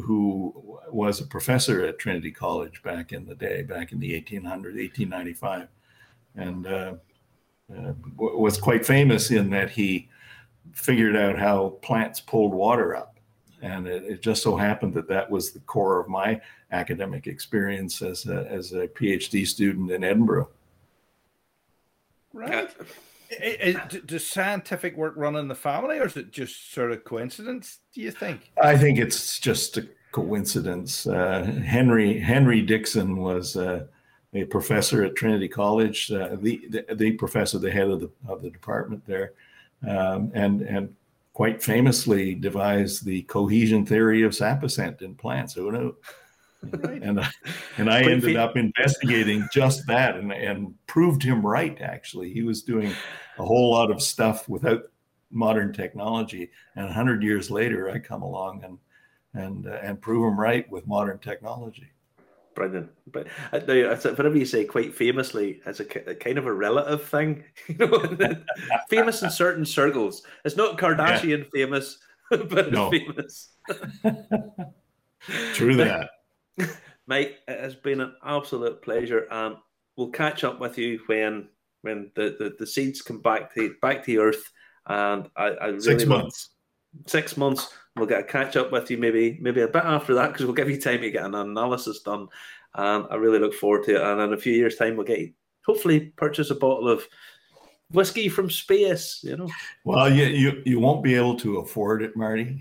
who 0.03 0.79
was 0.91 1.21
a 1.21 1.27
professor 1.27 1.85
at 1.85 1.99
Trinity 1.99 2.31
College 2.31 2.83
back 2.83 3.13
in 3.13 3.27
the 3.27 3.35
day, 3.35 3.63
back 3.63 3.93
in 3.93 4.01
the 4.01 4.13
1800s, 4.13 4.77
1895. 4.77 5.69
And, 6.37 6.67
uh, 6.67 6.95
uh, 7.75 7.93
was 8.17 8.59
quite 8.59 8.87
famous 8.87 9.31
in 9.31 9.51
that 9.51 9.71
he 9.71 10.09
figured 10.73 11.17
out 11.17 11.39
how 11.39 11.71
plants 11.83 12.21
pulled 12.21 12.53
water 12.53 12.95
up. 12.95 13.19
And 13.63 13.87
it, 13.87 14.05
it, 14.05 14.23
just 14.23 14.43
so 14.43 14.57
happened 14.57 14.95
that 14.95 15.09
that 15.09 15.31
was 15.31 15.53
the 15.53 15.61
core 15.61 15.99
of 15.99 16.09
my 16.09 16.41
academic 16.71 17.27
experience 17.27 18.03
as 18.03 18.27
a, 18.27 18.47
as 18.51 18.73
a 18.73 18.87
PhD 18.89 19.47
student 19.47 19.91
in 19.91 20.05
Edinburgh. 20.05 20.51
Right. 22.33 22.71
It, 23.31 23.77
it, 23.93 24.07
does 24.07 24.27
scientific 24.27 24.97
work 24.97 25.15
run 25.17 25.37
in 25.37 25.49
the 25.49 25.55
family, 25.55 25.99
or 25.99 26.07
is 26.07 26.17
it 26.17 26.31
just 26.31 26.73
sort 26.73 26.93
of 26.93 27.03
coincidence? 27.03 27.79
Do 27.93 28.01
you 28.01 28.13
think? 28.13 28.53
I 28.63 28.77
think 28.77 28.99
it's 28.99 29.41
just 29.41 29.79
a 29.79 29.89
coincidence. 30.13 31.07
Uh, 31.07 31.43
Henry 31.65 32.21
Henry 32.21 32.63
Dixon 32.63 33.17
was 33.17 33.57
uh, 33.57 33.87
a 34.37 34.45
professor 34.45 35.05
at 35.05 35.17
Trinity 35.17 35.49
College, 35.49 36.11
uh, 36.11 36.37
the, 36.41 36.61
the, 36.69 36.95
the 36.95 37.13
professor, 37.13 37.59
the 37.59 37.71
head 37.71 37.89
of 37.89 38.01
the 38.01 38.11
of 38.29 38.43
the 38.43 38.51
department 38.51 39.05
there, 39.07 39.33
um, 39.89 40.31
and 40.35 40.63
and 40.63 40.95
quite 41.33 41.63
famously 41.63 42.35
devised 42.35 43.05
the 43.05 43.23
cohesion 43.23 43.85
theory 43.85 44.23
of 44.23 44.35
sap 44.35 44.63
ascent 44.63 45.03
in 45.03 45.15
plants. 45.15 45.55
Who 45.55 45.71
knew? 45.71 45.97
Right. 46.63 47.03
And 47.03 47.21
and 47.77 47.91
I 47.91 48.03
ended 48.03 48.37
up 48.37 48.57
investigating 48.57 49.47
just 49.53 49.87
that 49.87 50.17
and 50.17 50.33
and 50.33 50.75
proved 50.87 51.23
him 51.23 51.47
right. 51.47 51.81
Actually, 51.81 52.33
he 52.33 52.43
was 52.43 52.63
doing 52.63 52.93
a 53.39 53.45
whole 53.45 53.71
lot 53.71 53.91
of 53.91 54.03
stuff 54.03 54.49
without 54.49 54.83
modern 55.31 55.73
technology, 55.73 56.51
and 56.75 56.91
hundred 56.91 57.23
years 57.23 57.51
later, 57.51 57.91
I 57.91 57.99
come 57.99 58.23
along 58.23 58.65
and 58.65 58.79
and 59.35 59.67
uh, 59.67 59.79
and 59.83 60.01
prove 60.01 60.27
him 60.27 60.41
right 60.41 60.69
with 60.71 60.87
modern 60.87 61.19
technology. 61.19 61.91
Brilliant. 62.57 62.91
But 63.13 63.27
uh, 63.53 63.59
now, 63.59 63.95
whenever 63.95 64.37
you 64.37 64.47
say 64.47 64.65
quite 64.65 64.95
famously, 64.95 65.61
it's 65.67 65.79
a, 65.79 66.11
a 66.11 66.15
kind 66.15 66.39
of 66.39 66.47
a 66.47 66.53
relative 66.53 67.05
thing, 67.05 67.45
you 67.69 67.77
know, 67.77 68.35
famous 68.91 69.23
in 69.23 69.31
certain 69.31 69.67
circles. 69.67 70.23
It's 70.45 70.57
not 70.57 70.79
Kardashian 70.79 71.45
yeah. 71.45 71.51
famous, 71.53 71.99
but 72.31 72.73
no. 72.73 72.91
famous. 72.91 73.51
True 75.53 75.77
that. 75.77 76.11
Mate, 77.07 77.37
it 77.47 77.61
has 77.61 77.75
been 77.75 78.01
an 78.01 78.15
absolute 78.25 78.81
pleasure, 78.81 79.29
and 79.31 79.57
we'll 79.97 80.09
catch 80.09 80.43
up 80.43 80.59
with 80.59 80.79
you 80.79 81.01
when 81.07 81.49
when 81.83 82.11
the, 82.15 82.37
the, 82.39 82.57
the 82.59 82.67
seeds 82.67 83.03
come 83.03 83.21
back 83.21 83.55
to 83.55 83.75
back 83.83 84.03
to 84.07 84.17
earth, 84.17 84.51
And 84.87 85.29
I, 85.37 85.49
I 85.49 85.67
really 85.67 85.81
Six 85.81 86.07
months. 86.07 86.49
Six 87.07 87.37
months. 87.37 87.69
We'll 87.97 88.07
get 88.07 88.21
a 88.21 88.25
catch 88.25 88.57
up 88.57 88.73
with 88.73 88.91
you 88.91 88.99
maybe 88.99 89.39
maybe 89.41 89.63
a 89.63 89.69
bit 89.69 89.85
after 89.85 90.15
that 90.15 90.29
because 90.33 90.45
we'll 90.45 90.55
give 90.55 90.69
you 90.71 90.81
time 90.81 91.01
to 91.01 91.11
get 91.11 91.25
an 91.25 91.35
analysis 91.35 92.01
done. 92.01 92.29
And 92.75 93.07
I 93.11 93.15
really 93.17 93.39
look 93.39 93.55
forward 93.55 93.85
to 93.85 93.97
it. 93.97 94.03
And 94.03 94.21
in 94.21 94.33
a 94.35 94.37
few 94.37 94.53
years' 94.53 94.77
time, 94.77 94.97
we'll 94.97 95.07
get 95.07 95.19
you, 95.21 95.33
hopefully 95.65 96.13
purchase 96.17 96.51
a 96.51 96.55
bottle 96.55 96.89
of 96.91 97.07
whiskey 97.91 98.29
from 98.29 98.51
space. 98.51 99.21
You 99.23 99.37
know, 99.39 99.49
Well, 99.85 100.13
you, 100.13 100.25
you 100.27 100.63
you 100.67 100.79
won't 100.81 101.03
be 101.03 101.15
able 101.15 101.37
to 101.39 101.59
afford 101.59 102.03
it, 102.03 102.15
Marty. 102.17 102.61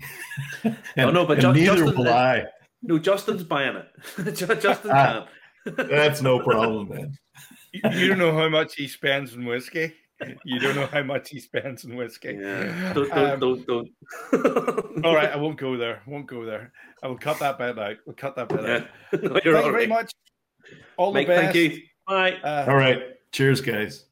and, 0.64 0.76
Oh, 0.96 1.10
no, 1.10 1.26
but 1.26 1.38
Ju- 1.40 1.52
neither 1.52 1.76
Justin- 1.84 1.98
will 1.98 2.08
I. 2.08 2.44
no, 2.82 2.98
Justin's 2.98 3.42
buying 3.44 3.76
it. 3.76 4.34
Justin 4.36 4.90
Ah. 4.90 5.28
can. 5.66 5.74
That's 5.90 6.22
no 6.22 6.38
problem, 6.38 6.88
man. 6.88 7.18
You, 7.72 7.90
you 7.90 8.08
don't 8.08 8.18
know 8.18 8.32
how 8.32 8.48
much 8.48 8.76
he 8.76 8.88
spends 8.88 9.34
in 9.34 9.44
whiskey. 9.44 9.92
You 10.44 10.58
don't 10.60 10.76
know 10.76 10.86
how 10.86 11.02
much 11.02 11.28
he 11.30 11.40
spends 11.40 11.84
in 11.84 11.94
whiskey. 11.94 12.38
Yeah, 12.40 12.92
don't 12.94 13.12
Um, 13.12 13.40
don't 13.40 13.66
don't. 13.66 13.90
don't. 14.32 15.04
all 15.04 15.14
right, 15.14 15.30
I 15.30 15.36
won't 15.44 15.58
go 15.58 15.76
there. 15.76 16.02
Won't 16.06 16.26
go 16.26 16.44
there. 16.46 16.72
I 17.02 17.08
will 17.08 17.18
cut 17.18 17.38
that 17.40 17.58
bit 17.58 17.78
out. 17.78 17.96
We'll 18.06 18.16
cut 18.16 18.34
that 18.36 18.48
bit 18.48 18.62
Yeah. 18.62 18.74
out. 18.76 18.86
No, 19.22 19.28
Thank 19.34 19.44
you're 19.44 19.54
you 19.54 19.56
all 19.62 19.70
very 19.70 19.74
right. 19.86 19.88
much. 19.88 20.12
All 20.96 21.12
Mike, 21.12 21.26
the 21.26 21.34
best. 21.34 21.42
thank 21.54 21.54
you. 21.72 21.82
Bye. 22.08 22.32
Uh, 22.42 22.64
All 22.68 22.76
right. 22.76 23.02
Cheers, 23.32 23.60
guys. 23.60 24.04